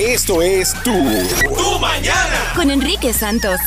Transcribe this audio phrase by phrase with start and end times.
[0.00, 2.54] Esto es Tu, tu Mañana.
[2.56, 3.60] Con Enrique Santos.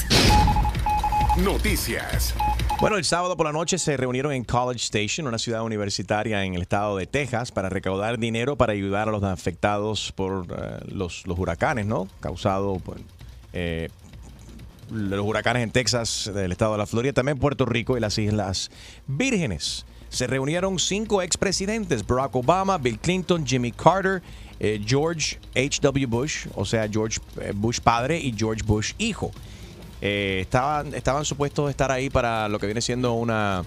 [1.38, 2.34] Noticias.
[2.82, 6.56] Bueno, el sábado por la noche se reunieron en College Station, una ciudad universitaria en
[6.56, 11.28] el estado de Texas, para recaudar dinero para ayudar a los afectados por eh, los,
[11.28, 12.08] los huracanes, ¿no?
[12.20, 12.98] Causado por
[13.54, 13.90] eh,
[14.90, 18.72] los huracanes en Texas, del estado de la Florida, también Puerto Rico y las Islas
[19.06, 19.86] Vírgenes.
[20.10, 24.24] Se reunieron cinco expresidentes, Barack Obama, Bill Clinton, Jimmy Carter,
[24.60, 26.06] eh, George H.W.
[26.06, 29.32] Bush, o sea, George eh, Bush padre y George Bush hijo.
[30.02, 33.64] Eh, estaban, estaban supuestos estar ahí para lo que viene siendo una,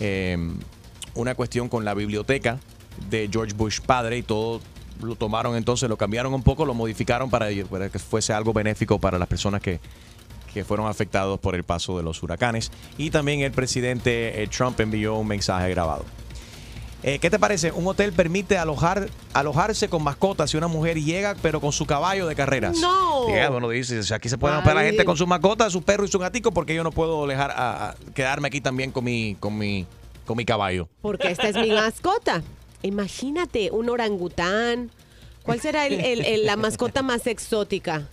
[0.00, 0.36] eh,
[1.14, 2.60] una cuestión con la biblioteca
[3.10, 4.60] de George Bush padre y todo
[5.02, 9.00] lo tomaron entonces, lo cambiaron un poco, lo modificaron para, para que fuese algo benéfico
[9.00, 9.80] para las personas que,
[10.52, 12.70] que fueron afectados por el paso de los huracanes.
[12.96, 16.04] Y también el presidente Trump envió un mensaje grabado.
[17.06, 17.70] Eh, ¿Qué te parece?
[17.70, 22.26] Un hotel permite alojar, alojarse con mascotas si una mujer llega, pero con su caballo
[22.26, 22.78] de carreras.
[22.78, 23.26] No.
[23.28, 24.86] Yeah, bueno, dices, aquí se pueden Ay.
[24.86, 27.90] gente con sus mascotas, su perro y su gatico, porque yo no puedo dejar a,
[27.90, 29.86] a- quedarme aquí también con mi, con mi,
[30.24, 30.88] con mi caballo.
[31.02, 32.42] Porque esta es mi mascota.
[32.80, 34.90] Imagínate, un orangután.
[35.42, 38.08] ¿Cuál será el- el- el- la mascota más exótica?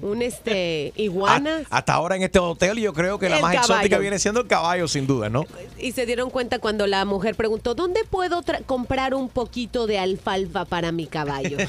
[0.00, 1.62] Un este iguana.
[1.70, 3.72] A- hasta ahora en este hotel yo creo que la más caballo.
[3.74, 5.44] exótica viene siendo el caballo, sin duda, ¿no?
[5.78, 10.64] Y se dieron cuenta cuando la mujer preguntó, ¿dónde puedo comprar un poquito de alfalfa
[10.64, 11.58] para mi caballo?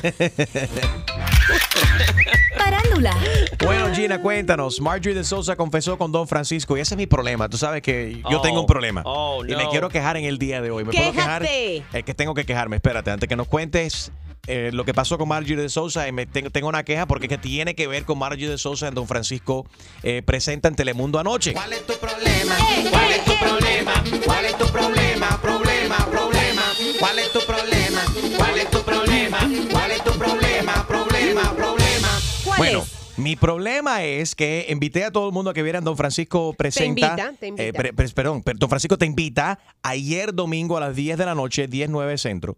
[2.57, 3.15] Parándula.
[3.63, 4.79] Bueno, Gina, cuéntanos.
[4.81, 7.49] Marjorie de Sousa confesó con Don Francisco y ese es mi problema.
[7.49, 8.41] Tú sabes que yo Oh.
[8.41, 9.02] tengo un problema.
[9.05, 9.69] Oh, Y me no.
[9.69, 10.83] quiero quejar en el día de hoy.
[10.83, 11.41] ¿Me puedo quejar?
[11.41, 11.83] ¡Quéjate!
[11.93, 12.75] Es que tengo que quejarme.
[12.77, 14.11] Espérate, antes que nos cuentes
[14.47, 17.25] eh, lo que pasó con Marjorie de Sousa, y me tengo, tengo una queja porque
[17.28, 19.66] es que tiene que ver con Marjorie de Sousa en Don Francisco
[20.03, 21.53] eh, presenta en Telemundo anoche.
[21.53, 22.56] ¿Cuál es tu problema?
[22.89, 24.03] ¿Cuál es tu problema?
[24.25, 25.42] ¿Cuál es tu problema?
[25.42, 26.64] Problema, problema.
[27.00, 28.02] ¿Cuál es tu problema?
[28.38, 29.39] ¿Cuál es tu problema?
[29.72, 30.88] ¿Cuál es tu problema?
[30.88, 32.22] Problema, problema.
[32.44, 33.17] ¿Cuál Bueno, es?
[33.17, 37.08] mi problema es que invité a todo el mundo a que vieran Don Francisco presenta.
[37.08, 37.64] invita, te invita.
[37.64, 41.26] eh, pre- pre- perdón, per- Don Francisco te invita ayer domingo a las 10 de
[41.26, 42.58] la noche, 10, 9 centro.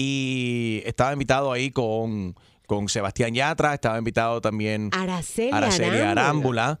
[0.00, 2.36] Y estaba invitado ahí con,
[2.68, 6.64] con Sebastián Yatra, estaba invitado también Araceli, Araceli Arámbula.
[6.64, 6.80] Arámbula.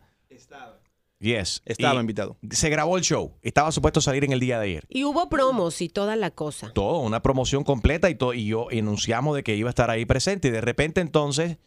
[1.18, 1.62] Yes.
[1.64, 2.36] Estaba Y invitado.
[2.48, 3.34] Se grabó el show.
[3.42, 4.86] Estaba supuesto a salir en el día de ayer.
[4.88, 6.72] Y hubo promos y toda la cosa.
[6.72, 10.06] Todo, una promoción completa y, todo, y yo anunciamos de que iba a estar ahí
[10.06, 10.46] presente.
[10.46, 11.58] Y de repente entonces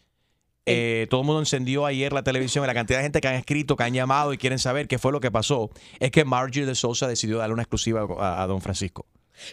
[0.64, 3.34] eh, todo el mundo encendió ayer la televisión y la cantidad de gente que han
[3.34, 5.68] escrito, que han llamado y quieren saber qué fue lo que pasó,
[6.00, 9.04] es que Marjorie de Sousa decidió darle una exclusiva a, a Don Francisco.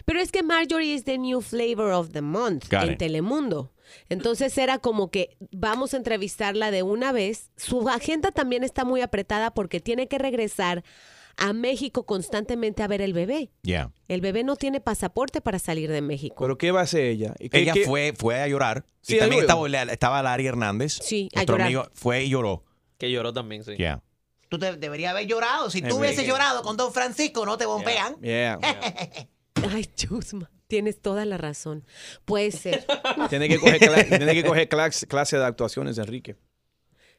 [0.04, 2.98] Pero es que Marjorie es the new flavor of the month Got en it.
[2.98, 3.72] Telemundo.
[4.08, 7.50] Entonces era como que vamos a entrevistarla de una vez.
[7.56, 10.84] Su agenda también está muy apretada porque tiene que regresar
[11.36, 13.50] a México constantemente a ver el bebé.
[13.62, 13.90] Ya.
[14.08, 16.36] El bebé no tiene pasaporte para salir de México.
[16.44, 17.34] ¿Pero qué va a hacer ella?
[17.38, 18.84] ¿Y qué- Ella qué- fue, fue a llorar.
[19.00, 20.98] Sí, y también estaba, estaba Larry Hernández.
[21.02, 21.66] Sí, a llorar.
[21.66, 22.64] amigo, fue y lloró.
[22.98, 23.72] Que lloró también, sí.
[23.78, 24.02] Ya.
[24.50, 25.70] Tú te- deberías haber llorado.
[25.70, 28.16] Si tú hubieses llorado con Don Francisco, no te bombean.
[28.20, 28.58] Yeah.
[29.70, 31.84] Ay, Chusma, tienes toda la razón.
[32.24, 32.86] Puede ser.
[33.30, 36.36] Tiene que coger, cla- tiene que coger clase, clase de actuaciones, Enrique.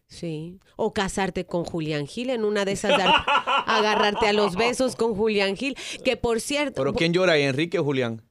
[0.07, 0.59] Sí.
[0.75, 2.97] O casarte con Julián Gil en una de esas.
[2.97, 3.23] dar-
[3.65, 5.77] agarrarte a los besos con Julián Gil.
[6.03, 6.81] Que por cierto.
[6.81, 8.21] ¿Pero quién llora ahí, Enrique o Julián?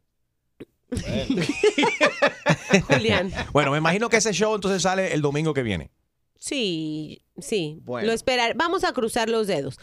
[2.88, 3.32] Julián.
[3.52, 5.90] Bueno, me imagino que ese show entonces sale el domingo que viene.
[6.38, 7.78] Sí, sí.
[7.82, 8.08] Bueno.
[8.08, 8.54] Lo esperar.
[8.56, 9.78] Vamos a cruzar los dedos.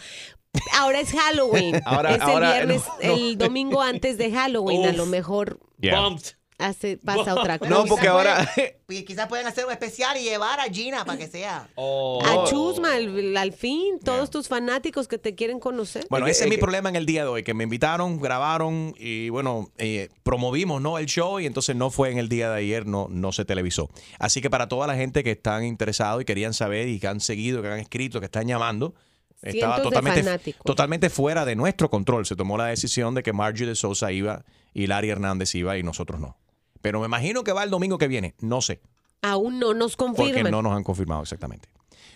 [0.74, 1.82] Ahora es Halloween.
[1.86, 3.14] Ahora- es ahora, el viernes, no, no.
[3.16, 4.86] el domingo antes de Halloween.
[4.86, 5.60] a lo mejor.
[5.78, 6.34] Bumped.
[6.58, 7.70] hace, pasa otra cosa.
[7.70, 8.50] No, porque ahora...
[8.90, 11.68] Y quizás pueden hacer un especial y llevar a Gina para que sea.
[11.76, 12.24] Oh.
[12.26, 16.08] A Chusma, al, al fin, todos tus fanáticos que te quieren conocer.
[16.10, 18.96] Bueno, ese es mi que- problema en el día de hoy, que me invitaron, grabaron
[18.98, 20.98] y bueno, eh, promovimos ¿no?
[20.98, 23.90] el show y entonces no fue en el día de ayer, no, no se televisó.
[24.18, 27.20] Así que para toda la gente que están interesados y querían saber y que han
[27.20, 28.96] seguido, que han escrito, que están llamando,
[29.42, 32.26] estaba totalmente, totalmente fuera de nuestro control.
[32.26, 34.44] Se tomó la decisión de que Marjorie de Sousa iba
[34.74, 36.38] y Larry Hernández iba y nosotros no.
[36.82, 38.82] Pero me imagino que va el domingo que viene, no sé.
[39.22, 40.52] Aún no nos Porque confirman.
[40.52, 41.70] no nos han confirmado exactamente.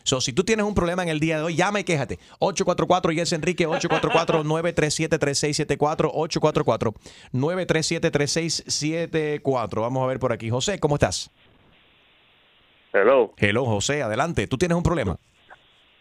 [0.04, 2.18] So, si tú tienes un problema en el día de hoy, llama y quéjate.
[2.40, 6.12] 844 Yes Enrique, 844-937-3674,
[7.34, 9.82] 844-937-3674.
[9.82, 10.50] Vamos a ver por aquí.
[10.50, 11.30] José, ¿cómo estás?
[12.94, 13.34] Hello.
[13.38, 14.48] Hello, José, adelante.
[14.48, 15.18] ¿Tú tienes un problema?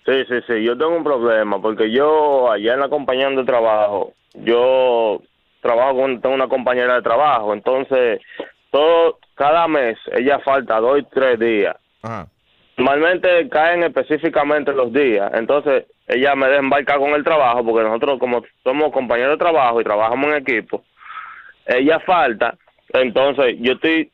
[0.06, 4.14] Sí, sí, sí, yo tengo un problema porque yo allá en la compañía de trabajo,
[4.34, 5.20] yo
[5.60, 8.20] trabajo con tengo una compañera de trabajo, entonces
[8.70, 11.76] todo cada mes ella falta dos y tres días.
[12.02, 12.26] Ajá.
[12.78, 18.18] Normalmente caen específicamente los días, entonces ella me deja embarcar con el trabajo porque nosotros
[18.18, 20.82] como somos compañeros de trabajo y trabajamos en equipo,
[21.66, 22.56] ella falta,
[22.88, 24.10] entonces yo estoy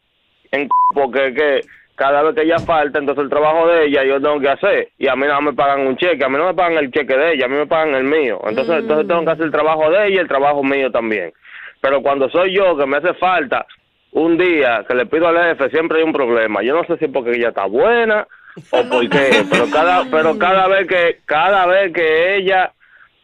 [0.51, 1.61] en porque que
[1.97, 4.91] cada vez que ella falta, entonces el trabajo de ella yo tengo que hacer.
[4.99, 7.17] Y a mí no me pagan un cheque, a mí no me pagan el cheque
[7.17, 8.41] de ella, a mí me pagan el mío.
[8.47, 11.33] Entonces, entonces tengo que hacer el trabajo de ella y el trabajo mío también.
[11.81, 13.67] Pero cuando soy yo que me hace falta
[14.13, 16.63] un día que le pido al jefe, siempre hay un problema.
[16.63, 18.27] Yo no sé si porque ella está buena
[18.71, 22.73] o por qué, pero cada, pero cada vez que, cada vez que ella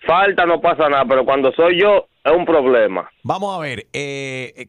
[0.07, 3.11] falta no pasa nada, pero cuando soy yo es un problema.
[3.23, 4.67] Vamos a ver, eh, eh,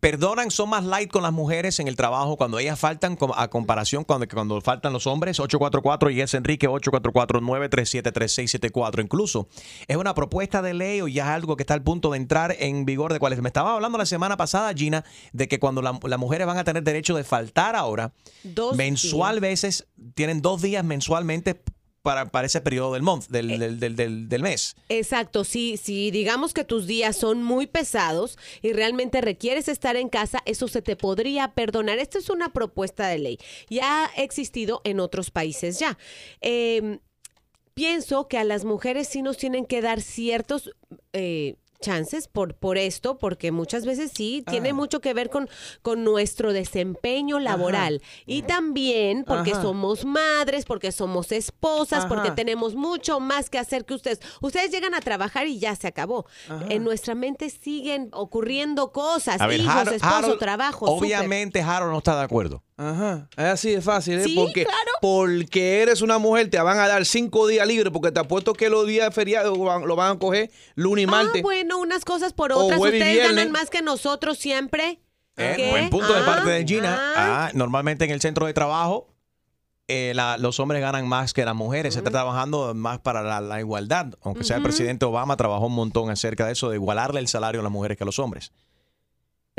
[0.00, 4.04] perdonan, son más light con las mujeres en el trabajo cuando ellas faltan a comparación
[4.04, 5.38] cuando, cuando faltan los hombres.
[5.38, 9.02] 844 y es Enrique 844-937-3674.
[9.02, 9.48] Incluso
[9.86, 12.54] es una propuesta de ley o ya es algo que está al punto de entrar
[12.58, 13.40] en vigor de cuáles.
[13.42, 16.64] Me estaba hablando la semana pasada, Gina, de que cuando la- las mujeres van a
[16.64, 18.12] tener derecho de faltar ahora,
[18.42, 21.60] Dos mensual veces, tienen dos días mensualmente
[22.02, 24.74] para, para ese periodo del month, del, del, del- del- del mes.
[24.88, 30.08] Exacto, si, si digamos que tus días son muy pesados y realmente requieres estar en
[30.08, 31.98] casa, eso se te podría perdonar.
[31.98, 33.38] Esto es una propuesta de ley.
[33.68, 35.98] Ya ha existido en otros países ya.
[36.40, 37.00] Eh,
[37.74, 40.70] pienso que a las mujeres sí nos tienen que dar ciertos
[41.12, 44.74] eh, chances por, por esto, porque muchas veces sí tiene Ah.
[44.74, 45.48] mucho que ver con,
[45.82, 48.02] con nuestro desempeño laboral.
[48.26, 49.62] Y también porque Ajá.
[49.62, 54.20] somos madres, porque somos esposas, porque tenemos mucho más que hacer que ustedes.
[54.42, 56.26] Ustedes llegan a trabajar y ya se acabó.
[56.68, 60.86] En nuestra mente siguen ocurriendo cosas, A ver, hijos, Harold- esposo, Harold, trabajo.
[60.86, 62.62] Obviamente Harold no está de acuerdo.
[62.82, 64.24] Ajá, es así de fácil, ¿eh?
[64.24, 64.90] Sí, porque, claro.
[65.02, 68.70] porque eres una mujer, te van a dar cinco días libres, porque te apuesto que
[68.70, 71.40] los días feriados lo van, lo van a coger lunes y martes.
[71.40, 72.80] Ah, bueno, unas cosas por otras.
[72.80, 73.36] Ustedes viernes.
[73.36, 74.98] ganan más que nosotros siempre.
[75.36, 75.68] Eh.
[75.70, 76.96] Buen punto de Ah, parte de Gina.
[76.98, 77.46] ah.
[77.48, 79.08] Ah, normalmente en el centro de trabajo
[79.88, 81.94] eh, la- los hombres ganan más que las mujeres.
[81.94, 84.06] Se está trabajando más para la, la igualdad.
[84.22, 87.60] Aunque sea el presidente Obama trabajó un montón acerca de eso, de igualarle el salario
[87.60, 88.52] a las mujeres que a los hombres.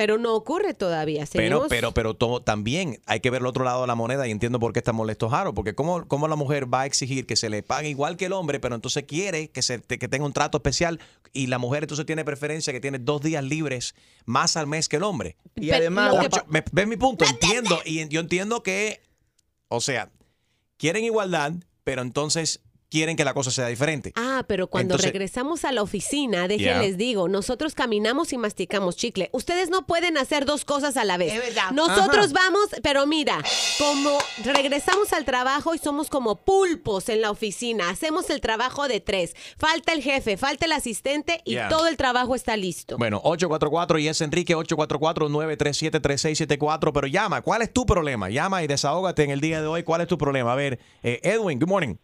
[0.01, 1.27] Pero no ocurre todavía.
[1.31, 4.27] Pero, Seguimos- pero, pero todo, también hay que ver el otro lado de la moneda
[4.27, 7.27] y entiendo por qué está molesto Jaro, porque cómo, cómo la mujer va a exigir
[7.27, 10.25] que se le pague igual que el hombre, pero entonces quiere que, se, que tenga
[10.25, 11.00] un trato especial
[11.33, 13.94] y la mujer entonces tiene preferencia que tiene dos días libres
[14.25, 15.38] más al mes que el hombre.
[15.56, 17.24] Y Pero además, Ocho- me- ¿Ves mi punto?
[17.30, 19.01] Entiendo, y yo entiendo que,
[19.68, 20.09] o sea,
[20.77, 21.53] quieren igualdad,
[21.83, 24.11] pero entonces quieren que la cosa sea diferente.
[24.15, 26.97] Ah, pero cuando Entonces- regresamos a la oficina, déjenles Yeah.
[26.97, 29.29] digo, nosotros caminamos y masticamos chicle.
[29.31, 31.33] Ustedes no pueden hacer dos cosas a la vez.
[31.33, 31.71] Es verdad.
[31.71, 33.41] Nosotros vamos, pero mira,
[33.79, 38.99] como regresamos al trabajo y somos como pulpos en la oficina, hacemos el trabajo de
[38.99, 39.35] tres.
[39.57, 41.69] Falta el jefe, falta el asistente y Yeah.
[41.69, 42.97] todo el trabajo está listo.
[42.97, 48.29] Bueno, 844 y es Enrique 844-937-3674, pero llama, ¿cuál es tu problema?
[48.29, 50.51] Llama y desahógate en el día de hoy, ¿cuál es tu problema?
[50.51, 51.95] A ver, eh, Edwin, good morning.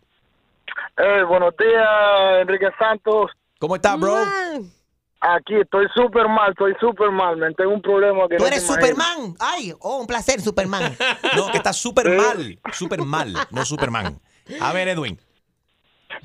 [0.97, 3.31] Eh, buenos días, Enrique Santos.
[3.59, 4.17] ¿Cómo estás, bro?
[5.19, 7.37] Aquí estoy súper mal, estoy súper mal.
[7.37, 8.65] Me tengo un problema que Tú no eres.
[8.65, 9.35] Superman.
[9.39, 10.95] Ay, oh, un placer, Superman.
[11.35, 14.19] No, que estás súper mal, súper mal, no Superman.
[14.61, 15.19] A ver, Edwin.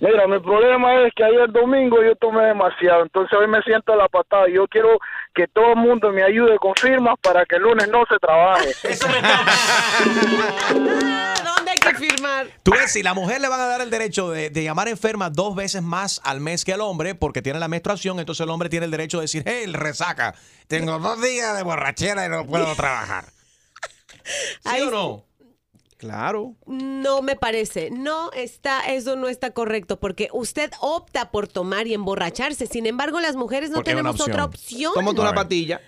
[0.00, 3.96] Mira, mi problema es que ayer domingo yo tomé demasiado, entonces hoy me siento a
[3.96, 4.48] la patada.
[4.48, 4.98] Yo quiero
[5.34, 8.72] que todo el mundo me ayude con firmas para que el lunes no se trabaje.
[10.72, 11.41] ¿Dónde hay
[11.84, 12.48] que firmar?
[12.62, 15.30] Tú ves, si la mujer le van a dar el derecho de, de llamar enferma
[15.30, 18.68] dos veces más al mes que el hombre, porque tiene la menstruación, entonces el hombre
[18.68, 20.34] tiene el derecho de decir, hey, resaca,
[20.68, 23.26] tengo dos días de borrachera y no puedo trabajar.
[24.24, 25.24] ¿Sí Ay, o no?
[25.98, 26.54] claro.
[26.66, 27.90] No me parece.
[27.92, 32.66] No está, eso no está correcto, porque usted opta por tomar y emborracharse.
[32.66, 34.90] Sin embargo, las mujeres no Porque tenemos otra opción.
[34.90, 34.92] opción.
[34.94, 35.44] Tómate una Alright.
[35.44, 35.80] patilla.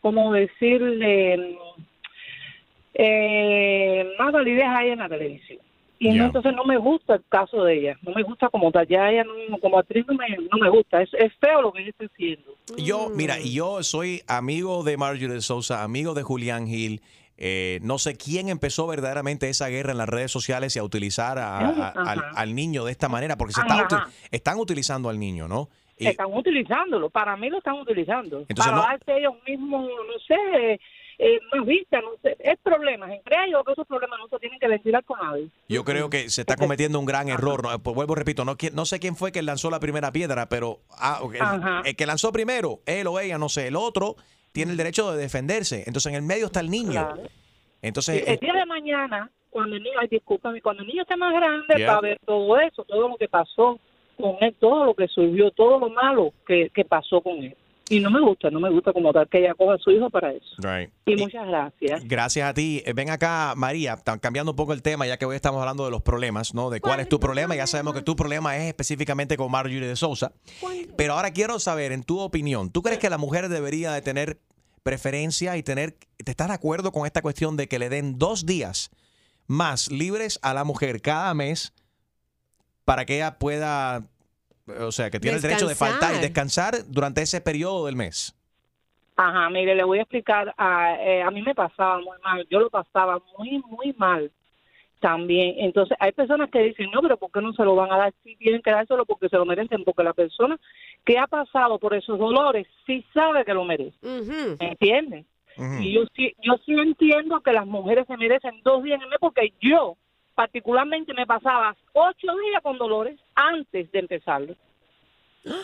[0.00, 1.58] como decirle,
[2.94, 5.65] eh, más validez a ella en la televisión.
[5.98, 8.86] Y no, entonces no me gusta el caso de ella, no me gusta como tal,
[8.86, 11.80] ya ella no, como actriz no me, no me gusta, es, es feo lo que
[11.80, 12.54] ella está haciendo.
[12.76, 13.16] Yo, Mm.
[13.16, 17.00] mira, y yo soy amigo de Marjorie Sousa, amigo de Julián Gil.
[17.38, 21.38] Eh, no sé quién empezó verdaderamente esa guerra en las redes sociales y a utilizar
[21.38, 25.68] a- al, al niño de esta manera, porque se está están utilizando al niño, ¿no?
[25.98, 27.08] Y- Están utilizándolo.
[27.10, 28.40] Para mí lo están utilizando.
[28.48, 30.80] Entonces, para no- darse ellos mismos, no sé,
[31.18, 32.36] eh, más vista, no sé.
[32.40, 33.10] Es problemas.
[33.10, 35.48] Entre ellos, que esos problemas no se tienen que ventilar con nadie.
[35.68, 37.62] Yo creo que se está cometiendo un gran error.
[37.62, 40.80] No, Pues vuelvo, repito, no, no sé quién fue que lanzó la primera piedra, pero
[40.98, 41.20] ah,
[41.82, 44.16] el, el que lanzó primero, él o ella, no sé, el otro
[44.52, 45.84] tiene el derecho de defenderse.
[45.86, 46.92] Entonces en el medio está el niño.
[46.92, 47.22] Claro.
[47.82, 51.32] Entonces, el día de mañana, cuando el niño, ay, discúlpame, cuando el niño esté más
[51.32, 51.92] grande, Yeah.
[51.92, 53.78] va a ver todo eso, todo lo que pasó
[54.16, 57.56] con él, todo lo que surgió, todo lo malo que, que pasó con él.
[57.88, 60.10] Y no me gusta, no me gusta como tal que ella coja a su hijo
[60.10, 60.46] para eso.
[60.58, 60.90] right.
[61.06, 62.02] Y muchas gracias.
[62.04, 62.82] Gracias a ti.
[62.84, 65.84] Eh, Ven acá, María, están cambiando un poco el tema, ya que hoy estamos hablando
[65.84, 66.68] de los problemas, ¿no?
[66.70, 67.54] De cuál es tu problema.
[67.54, 70.32] Ya sabemos que tu problema es específicamente con Marjorie de Sousa.
[70.96, 74.40] Pero ahora quiero saber, en tu opinión, ¿tú crees que la mujer debería de tener
[74.82, 78.46] preferencia y tener, ¿te estás de acuerdo con esta cuestión de que le den dos
[78.46, 78.90] días
[79.46, 81.72] más libres a la mujer cada mes
[82.84, 84.08] para que ella pueda,
[84.80, 86.74] o sea, que tiene el derecho de faltar y Descansar.
[86.88, 88.34] durante ese periodo del mes?
[89.16, 90.54] Ajá, mire, le voy a explicar.
[90.58, 94.30] A, eh, a mí me pasaba muy mal, yo lo pasaba muy, muy mal
[95.00, 95.54] también.
[95.58, 98.14] Entonces, hay personas que dicen, no, pero ¿por qué no se lo van a dar?
[98.22, 100.58] Sí, tienen que dárselo porque se lo merecen, porque la persona
[101.04, 103.96] que ha pasado por esos dolores sí sabe que lo merece.
[104.58, 105.26] ¿Entiendes?
[105.80, 109.08] Y yo sí, yo sí entiendo que las mujeres se merecen dos días en el
[109.08, 109.96] mes porque yo
[110.36, 114.54] particularmente me pasaba ocho días con dolores antes de empezarlo.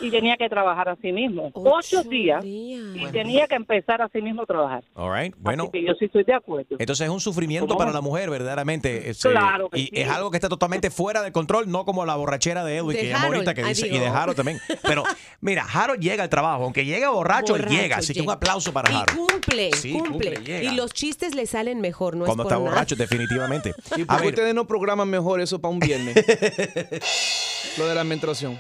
[0.01, 1.51] Y tenía que trabajar así mismo.
[1.55, 4.85] Ocho, días, y tenía que empezar así mismo a trabajar.
[4.95, 5.35] All right.
[5.39, 5.65] Bueno.
[5.65, 6.77] Así que yo sí estoy de acuerdo.
[6.79, 7.79] Entonces es un sufrimiento ¿Cómo?
[7.79, 9.11] para la mujer, verdaderamente.
[9.11, 9.91] Este, Claro que y sí.
[9.95, 13.03] es algo que está totalmente fuera de control, no como la borrachera de Edwin De
[13.03, 14.61] que llamó ahorita que dice, y de Harold también.
[14.83, 15.03] Pero
[15.41, 17.97] mira, Harold llega al trabajo, aunque llega borracho, él Borracho, llega.
[17.97, 19.17] Así que un aplauso para Y Harold.
[19.19, 20.11] cumple, Sí, cumple.
[20.35, 20.73] cumple, llega.
[20.73, 22.71] y los chistes le salen mejor, no Cuando es por está nada.
[22.71, 23.75] borracho, definitivamente.
[23.97, 26.15] ¿Y A por qué ver, ustedes no programan mejor eso para un viernes?
[27.79, 28.59] Lo de la menstruación.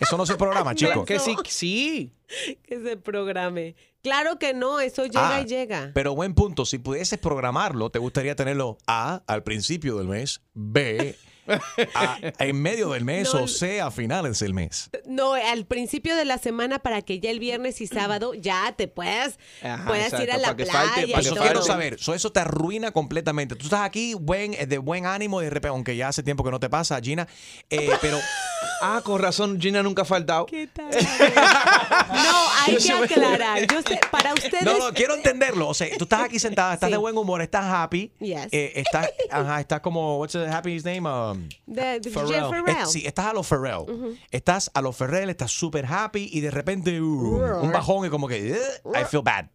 [0.00, 1.04] Eso no se programa, chicos.
[1.06, 2.12] Que sí, sí.
[2.62, 3.76] Que se programe.
[4.02, 5.90] Claro que no, eso llega Ah, y llega.
[5.94, 11.16] Pero buen punto, si pudieses programarlo, ¿te gustaría tenerlo A al principio del mes, B
[11.94, 13.42] a- en medio del mes No.
[13.42, 14.90] o C a finales del mes?
[15.06, 18.88] No, al principio de la semana para que ya el viernes y sábado ya te
[18.88, 20.78] puedas, Ajá, puedas ir a la para que playa.
[20.88, 21.44] falte- y para eso todo.
[21.44, 21.98] quiero saber.
[21.98, 23.54] So, eso te arruina completamente.
[23.56, 26.44] Tú estás aquí buen, eh, de buen ánimo y de repente, aunque ya hace tiempo
[26.44, 27.26] que no te pasa, Gina,
[27.70, 28.18] eh, pero...
[28.80, 30.46] Ah, con razón, Gina nunca ha faltado.
[32.14, 33.66] No, hay que aclarar.
[33.66, 34.62] Yo sé, para ustedes.
[34.62, 35.68] No, no, quiero entenderlo.
[35.68, 38.12] O sea, tú estás aquí sentada, estás de buen humor, estás happy.
[38.20, 38.48] Yes.
[38.52, 41.08] eh, estás, ajá, estás como, what's the happy name?
[41.34, 42.40] Um, De- de Pharrell.
[42.50, 42.76] Pharrell.
[42.76, 43.80] Eh, sí, estás a los Pharrell.
[43.88, 44.16] Ujú.
[44.30, 48.26] Estás a los Pharrell, estás súper happy y de repente uh, un bajón y como
[48.28, 48.52] que
[48.84, 49.46] "Ugh, I feel bad.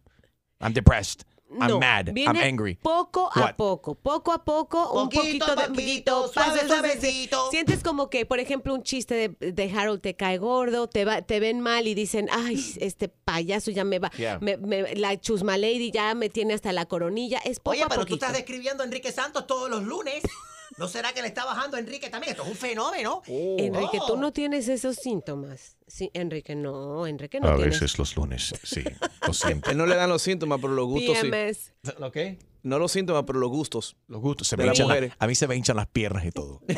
[0.60, 1.22] I'm depressed.
[1.52, 2.10] I'm No, mad.
[2.16, 2.76] I'm angry.
[2.76, 3.54] Poco a What?
[3.56, 7.50] poco, poco a poco, un Poquito poquito a de poquito, suave, suave, suave, suavecito.
[7.50, 11.22] Sientes como que, por ejemplo, un chiste de, de Harold te cae gordo, te va,
[11.22, 14.38] te ven mal y dicen, ay, este payaso ya me va, Yeah.
[14.38, 17.40] me- me- la chusma lady ya me tiene hasta la coronilla.
[17.44, 18.26] Es poco Oye, a pero tú poquito.
[18.26, 20.22] estás describiendo a Enrique Santos todos los lunes.
[20.80, 22.30] ¿No será que le está bajando a Enrique también?
[22.32, 23.22] Esto es un fenómeno.
[23.28, 24.06] Enrique, Oh.
[24.06, 25.76] tú no tienes esos síntomas.
[25.86, 27.78] Sí, Enrique, no, Enrique no A tienes.
[27.80, 28.82] veces los lunes, sí,
[29.26, 29.70] lo siento.
[29.70, 31.72] Él no le dan los síntomas, pero los gustos PMS.
[31.84, 31.90] sí.
[31.98, 32.38] ¿Lo qué?
[32.62, 33.96] No los síntomas, pero los gustos.
[34.06, 34.48] Los gustos.
[34.48, 35.12] Se me las hinchan la- mujeres.
[35.18, 36.60] a mí se me hinchan las piernas y todo.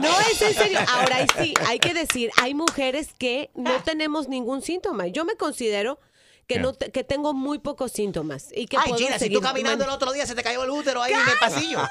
[0.00, 0.78] No, es en serio.
[0.88, 5.06] Ahora sí, hay que decir, hay mujeres que no tenemos ningún síntoma.
[5.08, 5.98] Yo me considero
[6.54, 9.40] que no te- que tengo muy pocos síntomas y que Ay, puedo Gina, si tú
[9.40, 11.78] caminando el otro día se te cayó el útero ahí en el pasillo.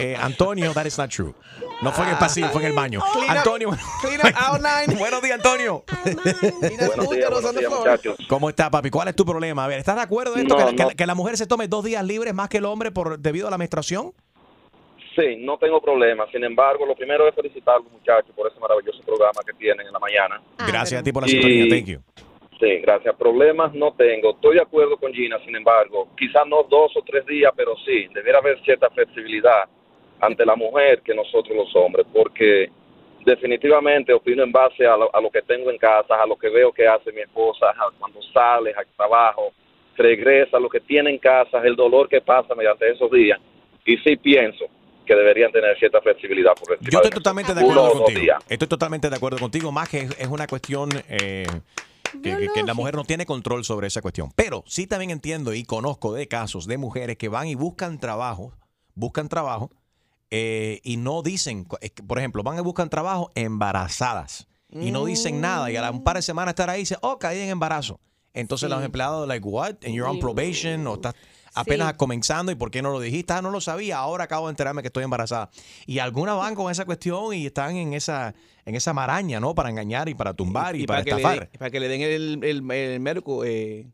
[0.00, 1.32] Eh, Antonio, that is not true.
[1.80, 3.00] No fue en el pasillo, fue en el baño.
[3.12, 3.70] Clean up- Antonio.
[4.02, 4.98] clean up.
[4.98, 5.84] Buenos días, Antonio.
[6.04, 6.24] Buenos
[7.10, 8.16] días, buenos días, muchachos.
[8.28, 8.90] ¿Cómo está, papi?
[8.90, 9.64] ¿Cuál es tu problema?
[9.64, 10.58] A ver, ¿estás de acuerdo en esto?
[10.58, 10.90] No, que, que- no.
[10.90, 13.50] que la mujer se tome dos días libres más que el hombre por debido a
[13.50, 14.12] la menstruación?
[15.14, 16.24] Sí, no tengo problema.
[16.30, 19.86] Sin embargo, lo primero es felicitar a los muchachos por ese maravilloso programa que tienen
[19.86, 20.42] en la mañana.
[20.58, 21.66] Gracias a ti por la Y- sintonía.
[21.70, 22.00] Thank you.
[22.58, 23.14] Sí, gracias.
[23.16, 24.30] Problemas no tengo.
[24.30, 28.08] Estoy de acuerdo con Gina, sin embargo, quizás no dos o tres días, pero sí,
[28.14, 29.64] debiera haber cierta flexibilidad
[30.20, 32.70] ante la mujer que nosotros los hombres, porque
[33.26, 36.48] definitivamente opino en base a lo, a lo que tengo en casa, a lo que
[36.48, 39.52] veo que hace mi esposa, cuando sale al trabajo,
[39.96, 43.38] regresa, lo que tiene en casa, el dolor que pasa mediante esos días.
[43.84, 44.66] Y sí pienso
[45.04, 48.34] que deberían tener cierta flexibilidad por Yo estoy totalmente de acuerdo contigo.
[48.48, 49.70] Estoy totalmente de acuerdo contigo.
[49.70, 51.46] Más que es, es una cuestión eh,
[52.12, 54.30] que, que- que la mujer no tiene control sobre esa cuestión.
[54.34, 58.52] Pero sí también entiendo y conozco de casos de mujeres que van y buscan trabajo,
[58.94, 59.70] buscan trabajo
[60.30, 61.66] eh, y no dicen,
[62.06, 66.02] por ejemplo, van y buscan trabajo embarazadas y no dicen nada y a la- un
[66.02, 68.00] par de semanas estar ahí dicen, oh, caí en embarazo.
[68.34, 69.76] Entonces los empleados like, what?
[69.84, 71.14] And you're on probation o estás
[71.56, 71.96] apenas Sí.
[71.96, 74.82] comenzando y por qué no lo dijiste, ah, no lo sabía, ahora acabo de enterarme
[74.82, 75.50] que estoy embarazada.
[75.86, 78.34] Y algunas van con esa cuestión y están en esa,
[78.64, 79.54] en esa maraña, ¿no?
[79.54, 81.40] Para engañar y para tumbar y, para, estafar.
[81.40, 83.86] den, para que le den el, el, el médico eh,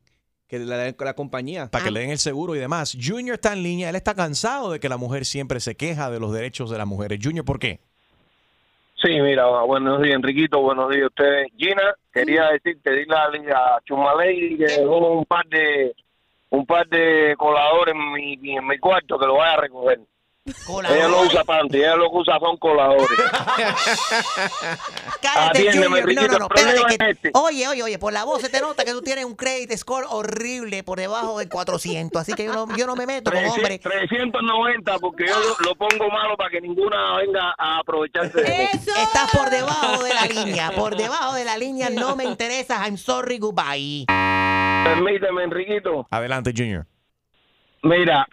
[0.47, 1.71] que la, la, la compañía.
[1.71, 2.97] Para que le den el seguro y demás.
[3.03, 6.21] Junior está en línea, él está cansado de que la mujer siempre se queja de
[6.21, 7.19] los derechos de las mujeres.
[7.23, 7.81] Junior, ¿por qué?
[9.03, 11.49] Sí, mira, buenos días, Enriquito, buenos días a ustedes.
[11.57, 15.93] Gina, quería decirte, dile a, a Chumaley que dejó un par de
[16.53, 20.01] un par de coladores en mi, en mi cuarto que lo vaya a recoger.
[20.45, 23.07] Ella lo usa panty, ella lo que usa son coladores.
[25.23, 26.23] Cállate, Atiéndeme, Junior.
[26.33, 26.97] No, no, no, espérate.
[26.99, 27.31] que- este.
[27.35, 30.05] Oye, oye, oye, por la voz se te nota que tú tienes un credit score
[30.11, 32.21] horrible por debajo del 400.
[32.23, 33.79] Así que yo no, yo no me meto con hombre.
[33.79, 38.65] 390 porque yo lo, lo pongo malo para que ninguna venga a aprovecharse de mí.
[38.73, 40.73] Estás por debajo de la línea.
[40.73, 42.81] Por debajo de la línea no me interesas.
[42.85, 44.07] I'm sorry, goodbye.
[44.85, 46.07] Permíteme, Enriquito.
[46.11, 46.87] Adelante, Junior.
[47.83, 48.27] Mira,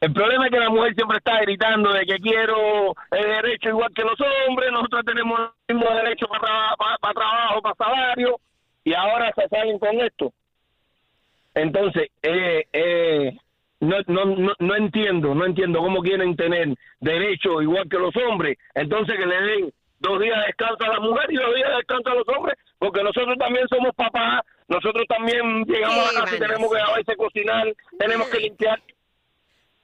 [0.00, 3.92] el problema es que la mujer siempre está gritando de que quiero el derecho igual
[3.94, 8.40] que los hombres, nosotros tenemos el mismo derecho para, para, para trabajo, para salario,
[8.84, 10.32] y ahora se salen con esto.
[11.54, 13.36] Entonces, eh, eh,
[13.80, 16.68] no, no, no, no entiendo, no entiendo cómo quieren tener
[17.00, 21.00] derecho igual que los hombres, entonces que le den dos días de descanso a la
[21.00, 25.04] mujer y dos días de descanso a los hombres, porque nosotros también somos papás, nosotros
[25.08, 27.66] también llegamos a la casa y tenemos que a veces cocinar,
[27.98, 28.82] tenemos que limpiar.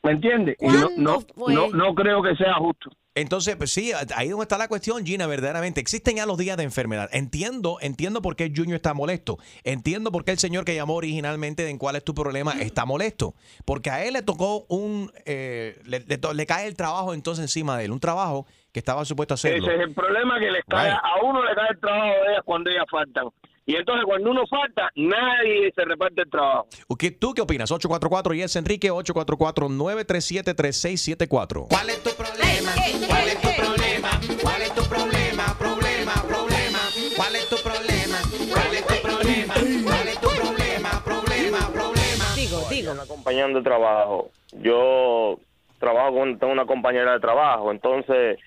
[0.03, 0.57] ¿Me entiendes?
[0.61, 2.91] Y no, no, no, no creo que sea justo.
[3.17, 5.81] Entonces, pues sí, ahí donde está la cuestión, Gina, verdaderamente.
[5.81, 7.09] Existen ya los días de enfermedad.
[7.13, 9.39] Entiendo, entiendo por qué Junior está molesto.
[9.65, 12.85] Entiendo por qué el señor que llamó originalmente de en cuál es tu problema está
[12.85, 13.35] molesto.
[13.65, 15.11] Porque a él le tocó un...
[15.25, 17.91] eh, le, le to- le cae el trabajo entonces encima de él.
[17.93, 19.67] Un trabajo que estaba supuesto a hacerlo.
[19.67, 21.01] Ese es el problema que les cae, Right.
[21.03, 23.25] a uno le cae el trabajo de ellas cuando ellas faltan.
[23.69, 26.69] Y entonces cuando uno falta, nadie se reparte el trabajo.
[26.99, 27.71] ¿Qué- ¿Tú qué opinas?
[27.73, 31.67] 844 y es Enrique 844-937-3674.
[31.69, 32.73] ¿Cuál es tu problema?
[33.09, 34.11] ¿Cuál es tu problema?
[34.43, 35.45] ¿Cuál es tu problema?
[35.59, 36.79] Problema, problema.
[37.17, 38.19] ¿Cuál es tu problema?
[38.53, 39.55] ¿Cuál es tu problema?
[39.85, 41.03] ¿Cuál es tu problema?
[41.05, 42.25] Problema, problema.
[42.37, 42.93] Digo, digo.
[42.93, 44.31] acompañando de trabajo.
[44.63, 45.41] Yo
[45.81, 48.39] trabajo con tengo una compañera de trabajo, entonces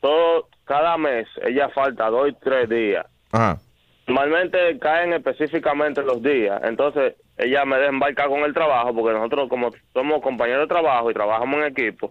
[0.00, 3.04] todo cada mes ella falta dos y tres días.
[3.32, 3.58] Ajá.
[4.08, 9.70] Normalmente caen específicamente los días, entonces ella me desembarca con el trabajo porque nosotros como
[9.92, 12.10] somos compañeros de trabajo y trabajamos en equipo,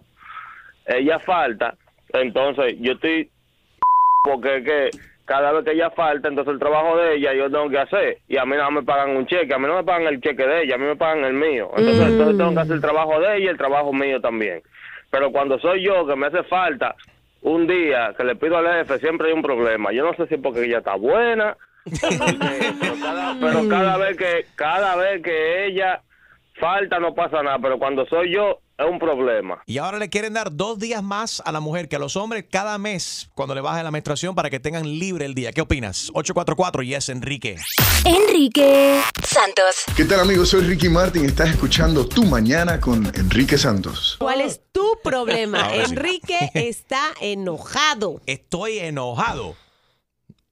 [0.86, 1.74] ella falta,
[2.12, 3.28] entonces yo estoy
[4.22, 4.90] porque que
[5.24, 8.36] cada vez que ella falta, entonces el trabajo de ella yo tengo que hacer y
[8.38, 10.62] a mí no me pagan un cheque, a mí no me pagan el cheque de
[10.62, 12.12] ella, a mí me pagan el mío, entonces, Mm.
[12.12, 14.62] entonces tengo que hacer el trabajo de ella y el trabajo mío también.
[15.10, 16.94] Pero cuando soy yo que me hace falta
[17.42, 19.90] un día que le pido al jefe, siempre hay un problema.
[19.92, 21.56] Yo no sé si porque ella está buena,
[22.00, 26.02] pero cada, pero cada vez que cada vez que ella
[26.58, 29.60] falta no pasa nada, pero cuando soy yo es un problema.
[29.66, 32.44] Y ahora le quieren dar dos días más a la mujer que a los hombres
[32.48, 35.52] cada mes cuando le baje la menstruación para que tengan libre el día.
[35.52, 36.10] ¿Qué opinas?
[36.14, 37.56] 844 y es Enrique.
[38.04, 39.84] Enrique Santos.
[39.96, 40.50] ¿Qué tal amigos?
[40.50, 41.24] Soy Ricky Martin.
[41.24, 44.16] Estás escuchando Tu Mañana con Enrique Santos.
[44.20, 45.74] ¿Cuál es tu problema?
[45.74, 49.56] Enrique está enojado, Estoy enojado.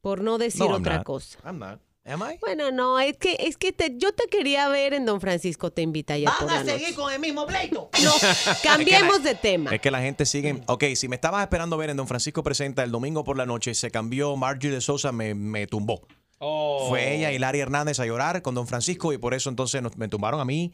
[0.07, 1.05] Por no decir No, otra not.
[1.05, 1.37] cosa.
[1.45, 1.81] I'm not.
[2.05, 2.39] Am I?
[2.41, 5.83] Bueno, no, es que, es que te- yo te quería ver en Don Francisco, te
[5.83, 6.79] invita ya por Van la a noche.
[6.79, 7.91] seguir con el mismo pleito.
[8.05, 8.13] No,
[8.63, 9.75] cambiemos de tema.
[9.75, 10.63] Es que la gente sigue.
[10.67, 13.75] Ok, si me estabas esperando ver en Don Francisco Presenta el domingo por la noche,
[13.75, 16.07] se cambió Marjorie de Sosa, me, me tumbó.
[16.39, 19.97] Fue ella y Larry Hernández a llorar con Don Francisco y por eso entonces nos-
[19.97, 20.73] me tumbaron a mí,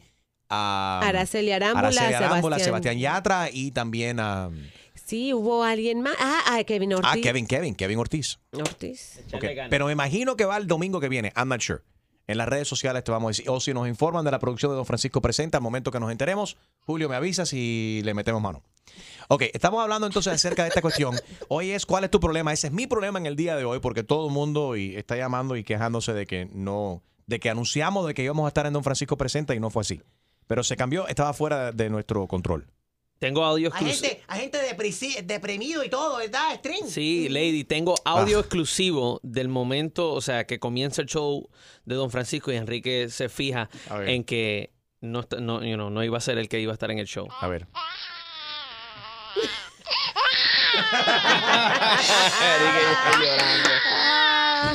[0.49, 2.65] a Araceli Arámbula, Araceli Arámbula, Sebastián.
[2.65, 4.51] Sebastián Yatra y también a,
[5.13, 6.15] Sí, hubo alguien más.
[6.19, 7.11] Ah, a Kevin Ortiz.
[7.11, 8.39] a Kevin Kevin, Kevin Ortiz.
[8.51, 9.21] Ortiz.
[9.69, 11.31] Pero me imagino que va el domingo que viene.
[11.35, 11.81] I'm not sure.
[12.25, 13.45] En las redes sociales te vamos a decir.
[13.47, 16.11] O si nos informan de la producción de Don Francisco Presenta, al momento que nos
[16.11, 18.63] enteremos, Julio me avisa si le metemos mano.
[19.27, 21.13] Ok, estamos hablando entonces acerca de esta cuestión.
[21.47, 22.51] Hoy es cuál es tu problema.
[22.51, 25.15] Ese es mi problema en el día de hoy, porque todo el mundo y está
[25.15, 28.73] llamando y quejándose de que no, de que anunciamos de que íbamos a estar en
[28.73, 30.01] Don Francisco Presenta y no fue así.
[30.47, 32.65] Pero se cambió, estaba fuera de nuestro control.
[33.23, 34.09] Tengo audio Hay exclusivo.
[34.09, 34.57] gente, hay gente
[35.23, 36.55] deprimido y todo, ¿verdad?
[36.55, 36.85] String.
[36.89, 38.19] Sí, Lady, tengo Ah.
[38.19, 41.49] audio exclusivo del momento, o sea, que comienza el show
[41.85, 43.69] de Don Francisco y Enrique se fija
[44.05, 46.75] en que no, está- no, you know, no iba a ser el que iba a
[46.75, 47.25] estar en el show.
[47.39, 47.65] A ver.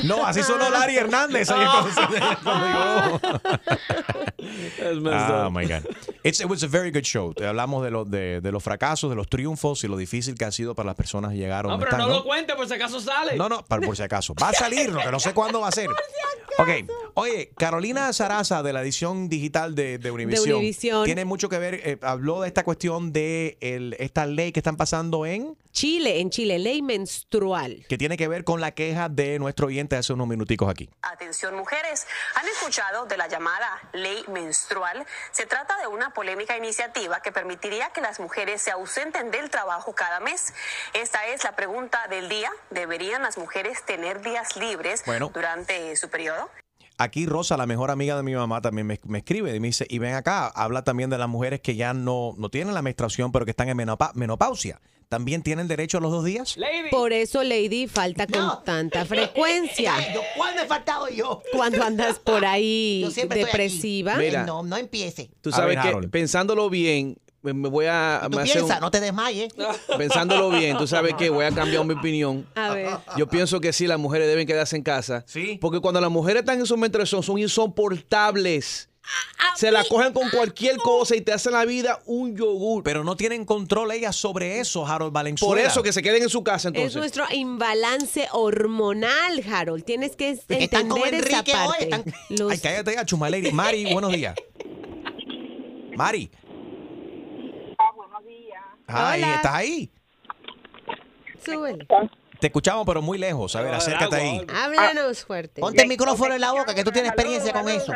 [0.03, 1.49] No, así sonó Larry Hernández.
[1.51, 1.59] Oh
[5.51, 5.85] my God.
[6.23, 7.33] It's- it was a very good show.
[7.33, 10.45] Te hablamos de, los de, de los fracasos, de los triunfos y lo difícil que
[10.45, 12.07] ha sido para las personas llegar a No, donde pero están.
[12.09, 12.19] no ¿no?
[12.19, 13.35] lo cuente por si acaso sale.
[13.35, 14.33] No, no, para- por si acaso.
[14.41, 15.89] Va a salir, lo que no sé cuándo va a ser.
[16.57, 16.67] Ok,
[17.13, 21.05] oye, Carolina Saraza de la edición digital de, de Univision, Univision.
[21.05, 24.75] tiene mucho que ver, eh, habló de esta cuestión de el- esta ley que están
[24.75, 27.85] pasando en, Chile, en Chile, ley menstrual.
[27.87, 30.89] que tiene que ver con la queja de nuestro hace unos minuticos aquí.
[31.01, 35.05] Atención mujeres, han escuchado de la llamada ley menstrual.
[35.31, 39.93] Se trata de una polémica iniciativa que permitiría que las mujeres se ausenten del trabajo
[39.93, 40.53] cada mes.
[40.93, 42.49] Esta es la pregunta del día.
[42.69, 45.31] ¿Deberían las mujeres tener días libres Bueno.
[45.33, 46.49] durante su periodo?
[46.97, 49.85] Aquí Rosa, la mejor amiga de mi mamá, también me, me escribe y me dice,
[49.89, 53.31] y ven acá, habla también de las mujeres que ya no, no tienen la menstruación,
[53.31, 54.81] pero que están en menopa- menopausia.
[55.09, 56.55] ¿También tienen derecho a los dos días?
[56.91, 59.93] Por eso, Lady, falta con tanta frecuencia.
[60.37, 61.41] ¿Cuándo he faltado yo?
[61.51, 64.15] Cuando andas por ahí depresiva.
[64.17, 64.45] Mira.
[64.45, 65.31] No, no empiece.
[65.41, 66.11] Tú sabes ver, que Harold.
[66.11, 68.21] pensándolo bien, me voy a...
[68.29, 69.51] Tú me hace un- piensas, no te desmayes.
[69.97, 72.45] pensándolo bien, tú sabes que voy a cambiar mi opinión.
[72.53, 72.89] A ver.
[73.17, 75.23] Yo pienso que sí, las mujeres deben quedarse en casa.
[75.25, 75.57] Sí.
[75.59, 78.88] Porque cuando las mujeres están en su menstruación son insoportables.
[79.55, 82.83] Se la cogen con cualquier cosa y te hacen la vida un yogur.
[82.83, 85.49] Pero no tienen control ellas sobre eso, Harold Valenzuela.
[85.49, 86.95] Por eso que se queden en su casa Es entonces.
[86.97, 89.83] nuestro imbalance hormonal, Harold.
[89.83, 91.83] Tienes que Están como entender esa Enrique hoy, parte.
[91.83, 93.51] están- Los- Ay, cállate ya, Chumaleri.
[93.53, 94.35] Mari, buenos días.
[95.95, 96.31] Mari.
[97.95, 98.63] buenos días.
[98.87, 99.35] Ay, Hola.
[99.35, 99.91] ¿estás ahí?
[101.43, 101.85] Súbele.
[102.39, 103.53] Te escuchamos, pero muy lejos.
[103.57, 104.41] A ver, acércate ahí.
[104.53, 105.59] Háblanos fuerte.
[105.59, 107.91] Ponte el micrófono en la boca, que tú tienes experiencia con eso.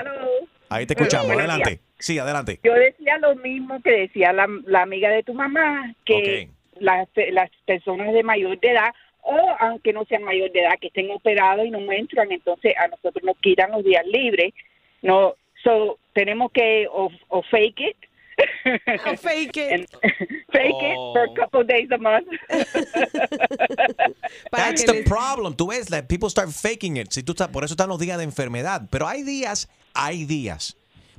[0.73, 1.31] Ahí te escuchamos.
[1.31, 1.79] Adelante.
[1.99, 2.59] Sí, adelante.
[2.63, 7.49] Yo decía lo mismo que decía la, la amiga de tu mamá, que las, las
[7.65, 11.65] personas de mayor de edad, o aunque no sean mayor de edad, que estén operados
[11.65, 14.53] y no menstruan, entonces a nosotros nos quitan los días libres.
[15.01, 17.97] No, so, tenemos que o, o fake it.
[19.19, 19.71] Fake it.
[19.73, 19.87] And-
[20.51, 22.27] fake it for a couple days a month.
[24.51, 25.55] That's the problem.
[25.55, 27.11] Tú ves, like, people start faking it.
[27.11, 28.87] Si tú estás, por eso están los días de enfermedad.
[28.89, 30.75] Pero hay días, hay días.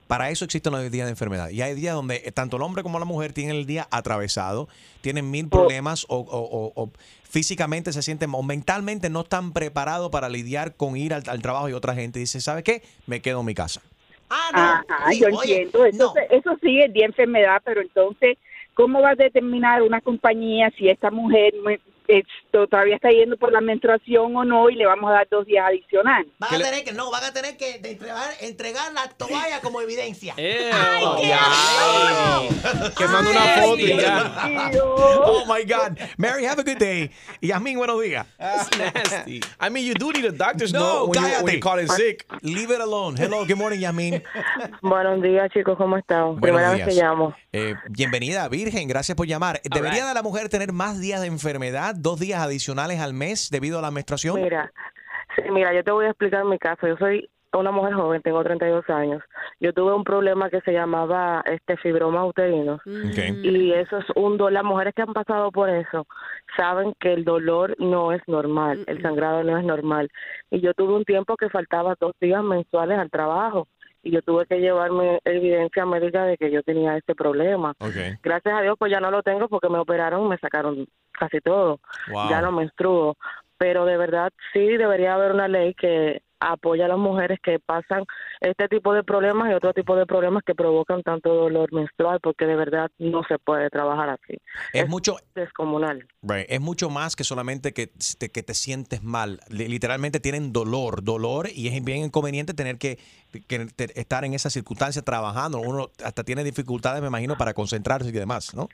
[0.07, 1.49] Para eso existen los días de enfermedad.
[1.51, 4.69] Y hay días donde eh, tanto el hombre como la mujer tienen el día atravesado,
[5.01, 6.91] tienen mil problemas o, o- o- o
[7.23, 11.69] físicamente se sienten o mentalmente no están preparados para lidiar con ir al, al trabajo
[11.69, 12.83] y otra gente dice, ¿sabes qué?
[13.07, 13.81] Me quedo en mi casa.
[14.29, 14.95] Ah, no.
[14.95, 15.87] Ajá, Sí, yo oye, entiendo.
[15.87, 18.37] Entonces, Eso sí es de enfermedad, pero entonces,
[18.75, 21.55] ¿cómo va a determinar una compañía si esta mujer
[22.09, 25.47] esto, todavía está yendo por la menstruación o no y le vamos a dar dos
[25.47, 26.31] días adicionales?
[26.39, 30.35] Van a tener que, no, van a tener que entregar, entregar la toalla como evidencia.
[32.97, 34.71] Que manda una foto y ya.
[35.25, 35.99] Oh my God.
[36.17, 37.11] Mary, have a good day.
[37.41, 38.27] Y Yasmin, buenos días.
[38.39, 39.41] nasty.
[39.61, 41.45] I mean, you do need a doctor's No, note when, you, cállate.
[41.45, 42.27] when you call in sick.
[42.43, 43.17] Leave it alone.
[43.17, 44.23] Hello, good morning, Yasmin.
[44.83, 46.39] Buenos días, chicos, ¿cómo están?
[46.39, 46.87] Buenos Primera días.
[46.87, 47.35] vez que llamo.
[47.53, 48.89] Eh, bienvenida, Virgen.
[48.89, 49.61] Gracias por llamar.
[49.65, 53.83] ¿Debería la mujer tener más días de enfermedad, dos días adicionales al mes debido a
[53.83, 54.41] la menstruación?
[54.41, 54.73] Mira,
[55.37, 56.87] sí, mira, yo te voy a explicar mi caso.
[56.87, 57.29] Yo soy
[57.59, 59.23] una mujer joven, tengo 32 años.
[59.61, 62.81] Yo tuve un problema que se llamaba este fibroma uterino.
[62.85, 64.53] Y eso es un dolor.
[64.53, 66.07] Las mujeres que han pasado por eso
[66.57, 70.11] saben que el dolor no es normal, el sangrado no es normal.
[70.51, 73.69] Y yo tuve un tiempo que faltaba dos días mensuales al trabajo.
[74.05, 77.75] Y yo tuve que llevarme evidencia médica de que yo tenía este problema.
[77.79, 78.15] Okay.
[78.23, 81.81] Gracias a Dios, pues ya no lo tengo porque me operaron, me sacaron casi todo.
[82.11, 82.29] Wow.
[82.29, 83.17] Ya no menstruo.
[83.57, 88.05] Pero de verdad sí debería haber una ley que apoya a las mujeres que pasan
[88.41, 92.47] este tipo de problemas y otro tipo de problemas que provocan tanto dolor menstrual porque
[92.47, 94.39] de verdad no se puede trabajar así.
[94.73, 96.07] Es mucho, descomunal.
[96.23, 99.41] Right, Es mucho más que solamente que te, que te sientes mal.
[99.49, 102.99] Li- Literalmente tienen dolor, dolor, y es bien inconveniente tener que,
[103.49, 105.59] que te- estar en esa circunstancia trabajando.
[105.61, 108.69] Uno hasta tiene dificultades, me imagino, para concentrarse y demás, ¿no?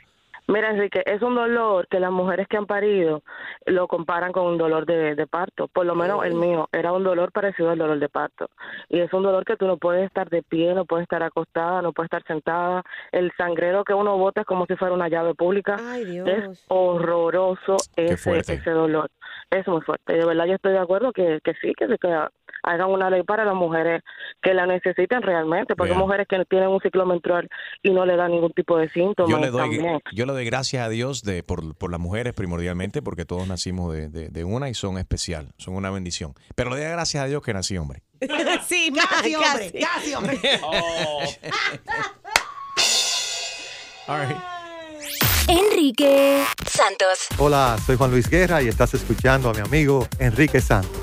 [0.48, 3.22] Mira, Enrique, es un dolor que las mujeres que han parido
[3.66, 5.68] lo comparan con un dolor de, de parto.
[5.68, 8.48] Por lo menos el mío era un dolor parecido al dolor de parto.
[8.88, 11.82] Y es un dolor que tú no puedes estar de pie, no puedes estar acostada,
[11.82, 12.82] no puedes estar sentada.
[13.12, 15.76] El sangrero que uno bota es como si fuera una llave pública.
[16.26, 19.10] Es horroroso ese, ese dolor.
[19.50, 20.14] Es muy fuerte.
[20.14, 21.96] Y de verdad yo estoy de acuerdo que, que sí, que se
[22.62, 24.02] hagan una ley para las mujeres
[24.42, 26.04] que la necesiten realmente, porque hay Yeah.
[26.06, 27.48] mujeres que tienen un ciclo menstrual
[27.82, 29.80] y no le dan ningún tipo de síntomas Yo le doy,
[30.12, 33.92] yo le doy gracias a Dios de, por, por las mujeres primordialmente, porque todos nacimos
[33.92, 36.34] de, de- de una y son especial, son una bendición.
[36.54, 38.02] Pero le doy gracias a Dios que nací hombre.
[38.68, 40.38] sí, Casi, hombre, casi, hombre.
[44.08, 44.36] All right.
[45.48, 47.26] Enrique Santos.
[47.38, 51.00] Hola, soy Juan Luis Guerra y estás escuchando a mi amigo Enrique Santos.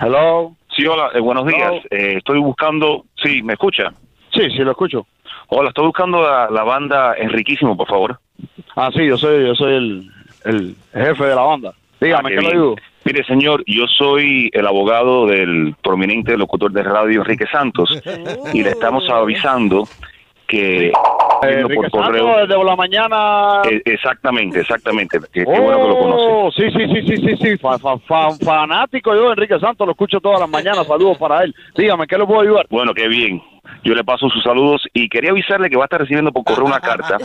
[0.00, 0.56] Hello.
[0.76, 1.72] Sí, hola, eh, buenos días.
[1.90, 3.04] Eh, estoy buscando.
[3.22, 3.92] Sí, ¿me escucha?
[4.40, 5.06] Sí, sí, lo escucho.
[5.48, 8.18] Hola, estoy buscando la, la banda Enriquísimo, por favor.
[8.74, 10.10] Ah, sí, yo soy, yo soy el,
[10.46, 11.74] el jefe de la banda.
[12.00, 12.76] Dígame, ¿qué le digo?
[13.04, 17.90] Mire, señor, yo soy el abogado del prominente locutor de radio Enrique Santos
[18.54, 19.86] y le estamos avisando
[20.46, 20.90] que
[21.42, 23.62] Eh, por correo desde la mañana.
[23.70, 25.18] Eh, exactamente, exactamente.
[25.32, 26.26] Qué, qué bueno que lo conoce.
[26.28, 27.58] Oh, sí, sí, sí, sí, sí, sí.
[27.58, 30.86] Fa- fa- fa- fanático yo de Enrique Santos, lo escucho todas las mañanas.
[30.86, 31.54] Saludos para él.
[31.76, 32.66] Dígame, ¿qué le puedo ayudar?
[32.70, 33.42] Bueno, qué bien.
[33.84, 36.66] Yo le paso sus saludos y quería avisarle que va a estar recibiendo por correo
[36.66, 37.16] una carta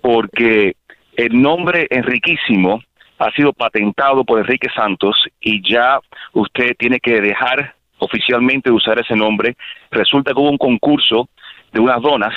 [0.00, 0.74] porque
[1.16, 2.80] el nombre Enriquísimo
[3.18, 5.98] ha sido patentado por Enrique Santos y ya
[6.32, 9.54] usted tiene que dejar oficialmente de usar ese nombre.
[9.90, 11.28] Resulta que hubo un concurso
[11.72, 12.34] de unas donas